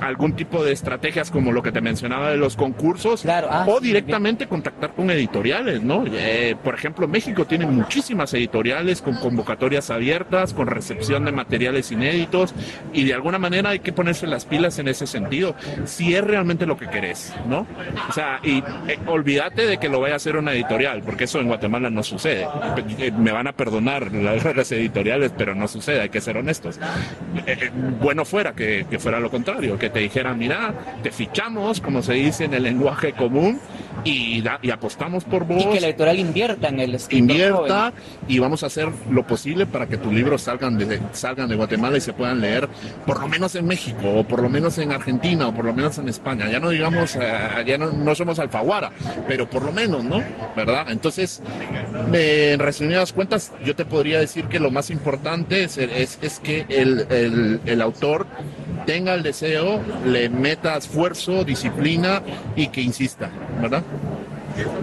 algún 0.00 0.34
tipo 0.34 0.64
de 0.64 0.72
estrategias 0.72 1.30
como 1.30 1.52
lo 1.52 1.62
que 1.62 1.72
te 1.72 1.80
mencionaba 1.80 2.30
de 2.30 2.36
los 2.36 2.56
concursos 2.56 3.24
ah, 3.26 3.64
o 3.68 3.80
directamente 3.80 4.46
contactar 4.46 4.94
con 4.94 5.10
editoriales, 5.10 5.82
¿no? 5.82 6.04
Eh, 6.06 6.56
por 6.62 6.74
ejemplo, 6.74 7.08
México 7.08 7.44
tiene 7.46 7.66
muchísimas 7.66 8.32
editoriales 8.34 9.02
con 9.02 9.16
convocatorias 9.16 9.90
abiertas, 9.90 10.54
con 10.54 10.66
recepción 10.66 11.24
de 11.24 11.32
materiales 11.32 11.90
inéditos 11.92 12.54
y 12.92 13.04
de 13.04 13.14
alguna 13.14 13.38
manera 13.38 13.70
hay 13.70 13.80
que 13.80 13.92
ponerse 13.92 14.26
las 14.26 14.44
pilas 14.44 14.78
en 14.78 14.88
ese 14.88 15.06
sentido, 15.06 15.54
si 15.84 16.14
es 16.14 16.24
realmente 16.24 16.66
lo 16.66 16.76
que 16.76 16.88
querés, 16.88 17.34
¿no? 17.48 17.66
O 18.08 18.12
sea, 18.12 18.40
y 18.42 18.58
eh, 18.88 18.98
olvídate 19.06 19.66
de 19.66 19.78
que 19.78 19.88
lo 19.88 20.00
vaya 20.00 20.14
a 20.14 20.16
hacer 20.16 20.36
una 20.36 20.52
editorial, 20.52 21.02
porque 21.02 21.24
eso 21.24 21.40
en 21.40 21.48
Guatemala 21.48 21.90
no 21.90 22.02
sucede. 22.02 22.46
Eh, 22.98 23.12
me 23.12 23.32
van 23.32 23.46
a 23.46 23.52
perdonar 23.52 24.12
las 24.12 24.72
editoriales, 24.72 25.32
pero 25.36 25.54
no 25.54 25.68
sucede 25.68 26.05
que 26.08 26.20
ser 26.20 26.36
honestos. 26.36 26.78
Eh, 27.46 27.70
bueno 28.00 28.24
fuera 28.24 28.52
que, 28.52 28.86
fuera 28.98 29.20
lo 29.20 29.30
contrario, 29.30 29.78
que 29.78 29.90
te 29.90 30.00
dijeran, 30.00 30.38
mira, 30.38 30.74
te 31.02 31.10
fichamos, 31.10 31.80
como 31.80 32.02
se 32.02 32.14
dice 32.14 32.44
en 32.44 32.54
el 32.54 32.62
lenguaje 32.62 33.12
común, 33.12 33.60
y, 34.04 34.42
y 34.62 34.70
apostamos 34.70 35.24
por 35.24 35.44
vos. 35.44 35.62
Y 35.62 35.66
que 35.66 35.80
la 35.80 35.88
editorial 35.88 36.18
invierta 36.18 36.68
en 36.68 36.80
el 36.80 36.98
Invierta 37.10 37.92
y 38.28 38.38
vamos 38.38 38.62
a 38.62 38.66
hacer 38.66 38.88
lo 39.10 39.26
posible 39.26 39.66
para 39.66 39.86
que 39.86 39.96
tus 39.96 40.12
libros 40.12 40.42
salgan 40.42 40.78
de, 40.78 41.00
salgan 41.12 41.48
de 41.48 41.56
Guatemala 41.56 41.96
y 41.96 42.00
se 42.00 42.12
puedan 42.12 42.40
leer 42.40 42.68
por 43.04 43.20
lo 43.20 43.28
menos 43.28 43.54
en 43.54 43.66
México, 43.66 44.08
o 44.08 44.24
por 44.24 44.42
lo 44.42 44.48
menos 44.48 44.78
en 44.78 44.92
Argentina, 44.92 45.48
o 45.48 45.54
por 45.54 45.64
lo 45.64 45.74
menos 45.74 45.98
en 45.98 46.08
España. 46.08 46.50
Ya 46.50 46.60
no 46.60 46.70
digamos, 46.70 47.16
eh, 47.16 47.64
ya 47.66 47.78
no, 47.78 47.92
no 47.92 48.14
somos 48.14 48.38
Alfaguara, 48.38 48.90
pero 49.28 49.48
por 49.48 49.64
lo 49.64 49.72
menos, 49.72 50.04
¿no? 50.04 50.22
¿Verdad? 50.56 50.86
Entonces, 50.90 51.42
en 52.12 52.58
resumidas 52.58 53.12
cuentas, 53.12 53.52
yo 53.64 53.74
te 53.74 53.84
podría 53.84 54.18
decir 54.18 54.46
que 54.46 54.58
lo 54.58 54.70
más 54.70 54.90
importante 54.90 55.64
es 55.64 55.76
es, 55.78 56.40
que 56.40 56.66
el, 56.68 57.60
el 57.64 57.82
autor 57.82 58.26
tenga 58.86 59.14
el 59.14 59.22
deseo, 59.22 59.80
le 60.04 60.28
meta 60.28 60.76
esfuerzo, 60.76 61.44
disciplina 61.44 62.22
y 62.54 62.68
que 62.68 62.80
insista, 62.80 63.30
¿verdad? 63.60 63.82
Thank 63.90 64.02
you. 64.04 64.15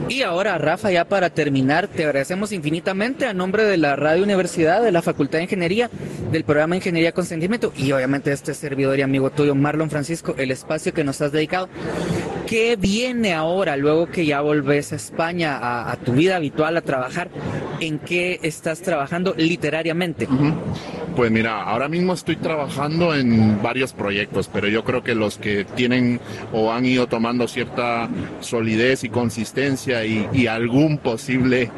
Y 0.10 0.22
ahora, 0.22 0.58
Rafa, 0.58 0.92
ya 0.92 1.06
para 1.06 1.30
terminar, 1.30 1.88
te 1.88 2.06
agradecemos 2.06 2.52
infinitamente 2.52 3.26
a 3.26 3.34
nombre 3.34 3.64
de 3.64 3.78
la 3.78 3.96
Radio 3.96 4.24
Universidad, 4.24 4.82
de 4.82 4.92
la 4.92 5.02
Facultad 5.02 5.40
de 5.40 5.44
Ingeniería, 5.44 5.90
del 6.32 6.44
programa 6.44 6.76
Ingeniería 6.76 7.14
con 7.14 7.26
Sentimiento 7.26 7.74
y 7.76 7.92
obviamente 7.92 8.32
este 8.32 8.54
servidor 8.54 9.00
y 9.00 9.02
amigo 9.02 9.30
tuyo, 9.32 9.56
Marlon 9.56 9.90
Francisco, 9.90 10.36
el 10.38 10.52
espacio 10.52 10.94
que 10.94 11.04
nos 11.04 11.22
has 11.22 11.32
dedicado. 11.32 11.70
¿Qué 12.48 12.76
viene 12.76 13.34
ahora, 13.34 13.78
luego 13.78 14.08
que 14.08 14.26
ya 14.26 14.42
volvés 14.42 14.92
a 14.92 14.98
España, 14.98 15.58
a, 15.90 15.96
tu 15.98 16.12
vida 16.12 16.36
habitual, 16.36 16.78
a 16.78 16.82
trabajar? 16.82 17.30
¿En 17.80 18.00
qué 18.00 18.40
estás 18.44 18.82
trabajando 18.82 19.34
literariamente? 19.38 20.28
Pues 21.16 21.32
mira, 21.32 21.62
ahora 21.62 21.88
mismo 21.90 22.14
estoy 22.14 22.36
trabajando 22.36 23.16
en 23.16 23.62
varios 23.62 23.94
proyectos, 23.94 24.50
pero 24.52 24.68
yo 24.68 24.84
creo 24.84 25.04
que 25.04 25.14
los 25.16 25.38
que 25.38 25.64
tienen 25.64 26.20
o 26.52 26.72
han 26.72 26.86
ido 26.86 27.08
tomando 27.08 27.48
cierta 27.48 28.10
solidez 28.40 29.04
y 29.04 29.10
consistencia 29.10 29.63
y, 30.34 30.48
algún 30.48 30.98
posible 30.98 31.72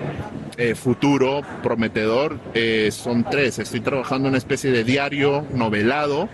eh, 0.58 0.76
futuro 0.76 1.42
prometedor 1.62 2.40
eh, 2.54 2.90
son 2.92 3.24
tres. 3.30 3.60
Estoy 3.60 3.82
trabajando 3.82 4.30
una 4.30 4.38
especie 4.38 4.72
de 4.72 4.84
diario 4.84 5.46
novelado 5.54 6.30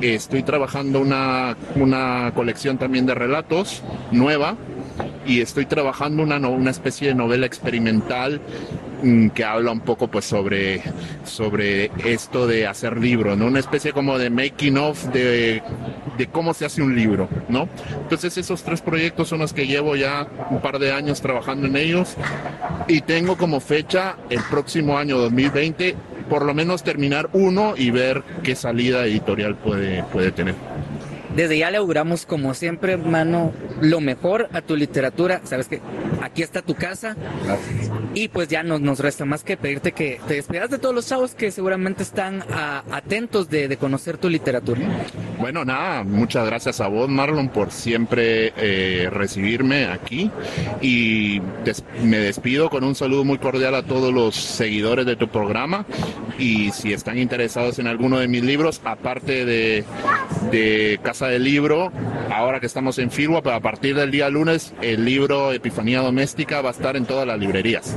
Estoy 0.00 0.42
trabajando 0.42 1.00
una, 1.00 1.56
una 1.74 2.32
colección 2.34 2.78
también 2.78 3.04
de 3.04 3.14
relatos 3.14 3.82
nueva 4.10 4.56
y 5.26 5.42
estoy 5.42 5.66
trabajando 5.66 6.22
una, 6.22 6.38
una 6.48 6.70
especie 6.70 7.08
de 7.08 7.14
novela 7.14 7.44
experimental 7.44 8.40
que 9.34 9.44
habla 9.44 9.72
un 9.72 9.80
poco 9.80 10.08
pues 10.08 10.24
sobre, 10.24 10.82
sobre 11.24 11.90
esto 12.04 12.46
de 12.46 12.66
hacer 12.66 12.98
libros, 12.98 13.36
¿no? 13.36 13.46
Una 13.46 13.60
especie 13.60 13.92
como 13.92 14.18
de 14.18 14.30
making 14.30 14.76
of 14.76 15.04
de, 15.06 15.62
de, 16.18 16.26
cómo 16.26 16.54
se 16.54 16.66
hace 16.66 16.82
un 16.82 16.94
libro, 16.94 17.28
¿no? 17.48 17.68
Entonces 18.02 18.36
esos 18.36 18.62
tres 18.62 18.80
proyectos 18.82 19.28
son 19.28 19.40
los 19.40 19.52
que 19.52 19.66
llevo 19.66 19.96
ya 19.96 20.26
un 20.50 20.60
par 20.60 20.78
de 20.78 20.92
años 20.92 21.20
trabajando 21.20 21.66
en 21.66 21.76
ellos 21.76 22.16
y 22.88 23.00
tengo 23.00 23.36
como 23.36 23.60
fecha 23.60 24.16
el 24.28 24.40
próximo 24.50 24.98
año 24.98 25.18
2020 25.18 25.96
por 26.30 26.44
lo 26.44 26.54
menos 26.54 26.84
terminar 26.84 27.28
uno 27.32 27.74
y 27.76 27.90
ver 27.90 28.22
qué 28.44 28.54
salida 28.54 29.04
editorial 29.04 29.56
puede, 29.56 30.04
puede 30.04 30.30
tener. 30.30 30.54
Desde 31.36 31.58
ya 31.58 31.70
le 31.70 31.76
auguramos, 31.78 32.26
como 32.26 32.54
siempre, 32.54 32.96
mano, 32.96 33.52
lo 33.80 34.00
mejor 34.00 34.48
a 34.52 34.62
tu 34.62 34.76
literatura. 34.76 35.40
Sabes 35.44 35.68
que 35.68 35.80
aquí 36.22 36.42
está 36.42 36.62
tu 36.62 36.74
casa. 36.74 37.16
Y 38.14 38.28
pues 38.28 38.48
ya 38.48 38.62
no 38.62 38.78
nos 38.78 38.98
resta 38.98 39.24
más 39.24 39.44
que 39.44 39.56
pedirte 39.56 39.92
que 39.92 40.20
te 40.26 40.34
despidas 40.34 40.70
de 40.70 40.78
todos 40.78 40.94
los 40.94 41.06
chavos 41.06 41.34
que 41.34 41.50
seguramente 41.50 42.02
están 42.02 42.42
atentos 42.90 43.48
de, 43.48 43.76
conocer 43.76 44.18
tu 44.18 44.28
literatura. 44.28 44.80
Bueno, 45.38 45.64
nada, 45.64 46.04
muchas 46.04 46.44
gracias 46.44 46.80
a 46.80 46.88
vos, 46.88 47.08
Marlon, 47.08 47.48
por 47.48 47.70
siempre 47.70 48.52
eh, 48.56 49.08
recibirme 49.10 49.86
aquí. 49.86 50.30
Y 50.82 51.40
me 52.02 52.18
despido 52.18 52.68
con 52.68 52.84
un 52.84 52.94
saludo 52.94 53.24
muy 53.24 53.38
cordial 53.38 53.74
a 53.74 53.82
todos 53.84 54.12
los 54.12 54.34
seguidores 54.34 55.06
de 55.06 55.16
tu 55.16 55.28
programa. 55.28 55.86
Y 56.40 56.72
si 56.72 56.92
están 56.94 57.18
interesados 57.18 57.78
en 57.78 57.86
alguno 57.86 58.18
de 58.18 58.26
mis 58.26 58.42
libros, 58.42 58.80
aparte 58.84 59.44
de, 59.44 59.84
de 60.50 60.98
Casa 61.02 61.28
del 61.28 61.44
Libro, 61.44 61.92
ahora 62.32 62.60
que 62.60 62.66
estamos 62.66 62.98
en 62.98 63.10
Firwa, 63.10 63.42
pero 63.42 63.56
a 63.56 63.60
partir 63.60 63.94
del 63.94 64.10
día 64.10 64.30
lunes 64.30 64.72
el 64.80 65.04
libro 65.04 65.52
Epifanía 65.52 66.00
Doméstica 66.00 66.62
va 66.62 66.70
a 66.70 66.72
estar 66.72 66.96
en 66.96 67.04
todas 67.04 67.26
las 67.26 67.38
librerías, 67.38 67.94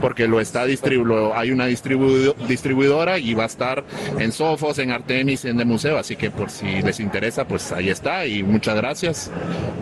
porque 0.00 0.28
lo 0.28 0.40
está 0.40 0.64
distribuido, 0.66 1.36
hay 1.36 1.50
una 1.50 1.66
distribuidora 1.66 3.18
y 3.18 3.34
va 3.34 3.42
a 3.42 3.46
estar 3.46 3.84
en 4.18 4.30
Sofos, 4.30 4.78
en 4.78 4.92
Artemis, 4.92 5.44
en 5.44 5.58
The 5.58 5.64
Museo, 5.64 5.98
así 5.98 6.14
que 6.14 6.30
por 6.30 6.50
si 6.50 6.82
les 6.82 7.00
interesa, 7.00 7.44
pues 7.46 7.72
ahí 7.72 7.90
está 7.90 8.24
y 8.26 8.42
muchas 8.42 8.76
gracias. 8.76 9.30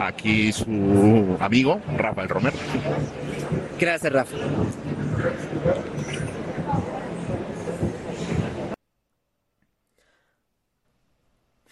Aquí 0.00 0.50
su 0.52 1.36
amigo 1.40 1.80
Rafael 1.96 2.28
Romero. 2.28 2.56
Gracias, 3.78 4.12
Rafa. 4.12 4.36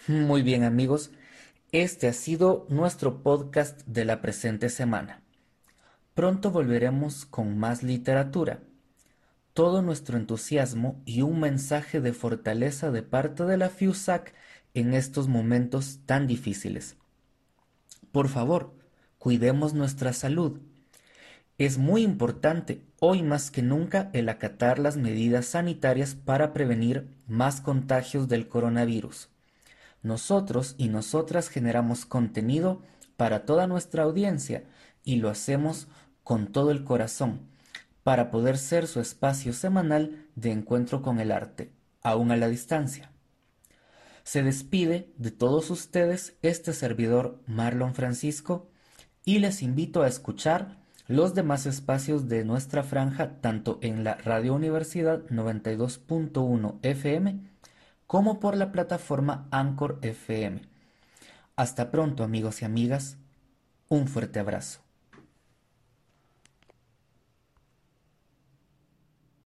Muy 0.07 0.41
bien 0.41 0.63
amigos, 0.63 1.11
este 1.73 2.07
ha 2.07 2.13
sido 2.13 2.65
nuestro 2.69 3.23
podcast 3.23 3.81
de 3.85 4.05
la 4.05 4.21
presente 4.21 4.69
semana. 4.69 5.21
Pronto 6.13 6.49
volveremos 6.49 7.25
con 7.25 7.57
más 7.57 7.83
literatura, 7.83 8.61
todo 9.53 9.81
nuestro 9.81 10.15
entusiasmo 10.15 11.01
y 11.03 11.23
un 11.23 11.41
mensaje 11.41 11.99
de 11.99 12.13
fortaleza 12.13 12.89
de 12.89 13.03
parte 13.03 13.43
de 13.43 13.57
la 13.57 13.69
FIUSAC 13.69 14.33
en 14.73 14.93
estos 14.93 15.27
momentos 15.27 15.99
tan 16.05 16.25
difíciles. 16.25 16.95
Por 18.13 18.29
favor, 18.29 18.73
cuidemos 19.17 19.73
nuestra 19.73 20.13
salud. 20.13 20.61
Es 21.57 21.77
muy 21.77 22.03
importante 22.03 22.81
hoy 23.01 23.23
más 23.23 23.51
que 23.51 23.61
nunca 23.61 24.09
el 24.13 24.29
acatar 24.29 24.79
las 24.79 24.95
medidas 24.95 25.47
sanitarias 25.47 26.15
para 26.15 26.53
prevenir 26.53 27.09
más 27.27 27.59
contagios 27.59 28.29
del 28.29 28.47
coronavirus. 28.47 29.27
Nosotros 30.03 30.75
y 30.77 30.89
nosotras 30.89 31.49
generamos 31.49 32.05
contenido 32.05 32.81
para 33.17 33.45
toda 33.45 33.67
nuestra 33.67 34.03
audiencia 34.03 34.63
y 35.03 35.17
lo 35.17 35.29
hacemos 35.29 35.87
con 36.23 36.51
todo 36.51 36.71
el 36.71 36.83
corazón 36.83 37.47
para 38.03 38.31
poder 38.31 38.57
ser 38.57 38.87
su 38.87 39.01
espacio 39.01 39.51
semanal 39.53 40.27
de 40.35 40.51
encuentro 40.51 41.01
con 41.01 41.19
el 41.19 41.31
arte, 41.31 41.73
aún 42.01 42.31
a 42.31 42.37
la 42.37 42.47
distancia. 42.47 43.11
Se 44.23 44.43
despide 44.43 45.13
de 45.17 45.31
todos 45.31 45.69
ustedes 45.69 46.37
este 46.41 46.73
servidor 46.73 47.41
Marlon 47.47 47.95
Francisco 47.95 48.69
y 49.25 49.39
les 49.39 49.61
invito 49.61 50.03
a 50.03 50.07
escuchar 50.07 50.77
los 51.07 51.33
demás 51.33 51.65
espacios 51.65 52.27
de 52.27 52.43
nuestra 52.43 52.83
franja 52.83 53.39
tanto 53.39 53.79
en 53.81 54.03
la 54.03 54.15
Radio 54.15 54.53
Universidad 54.53 55.23
92.1 55.29 56.79
FM 56.81 57.56
como 58.07 58.39
por 58.39 58.55
la 58.55 58.71
plataforma 58.71 59.47
Anchor 59.51 59.99
FM. 60.01 60.61
Hasta 61.57 61.91
pronto 61.91 62.23
amigos 62.23 62.61
y 62.61 62.65
amigas, 62.65 63.17
un 63.89 64.07
fuerte 64.07 64.39
abrazo. 64.39 64.86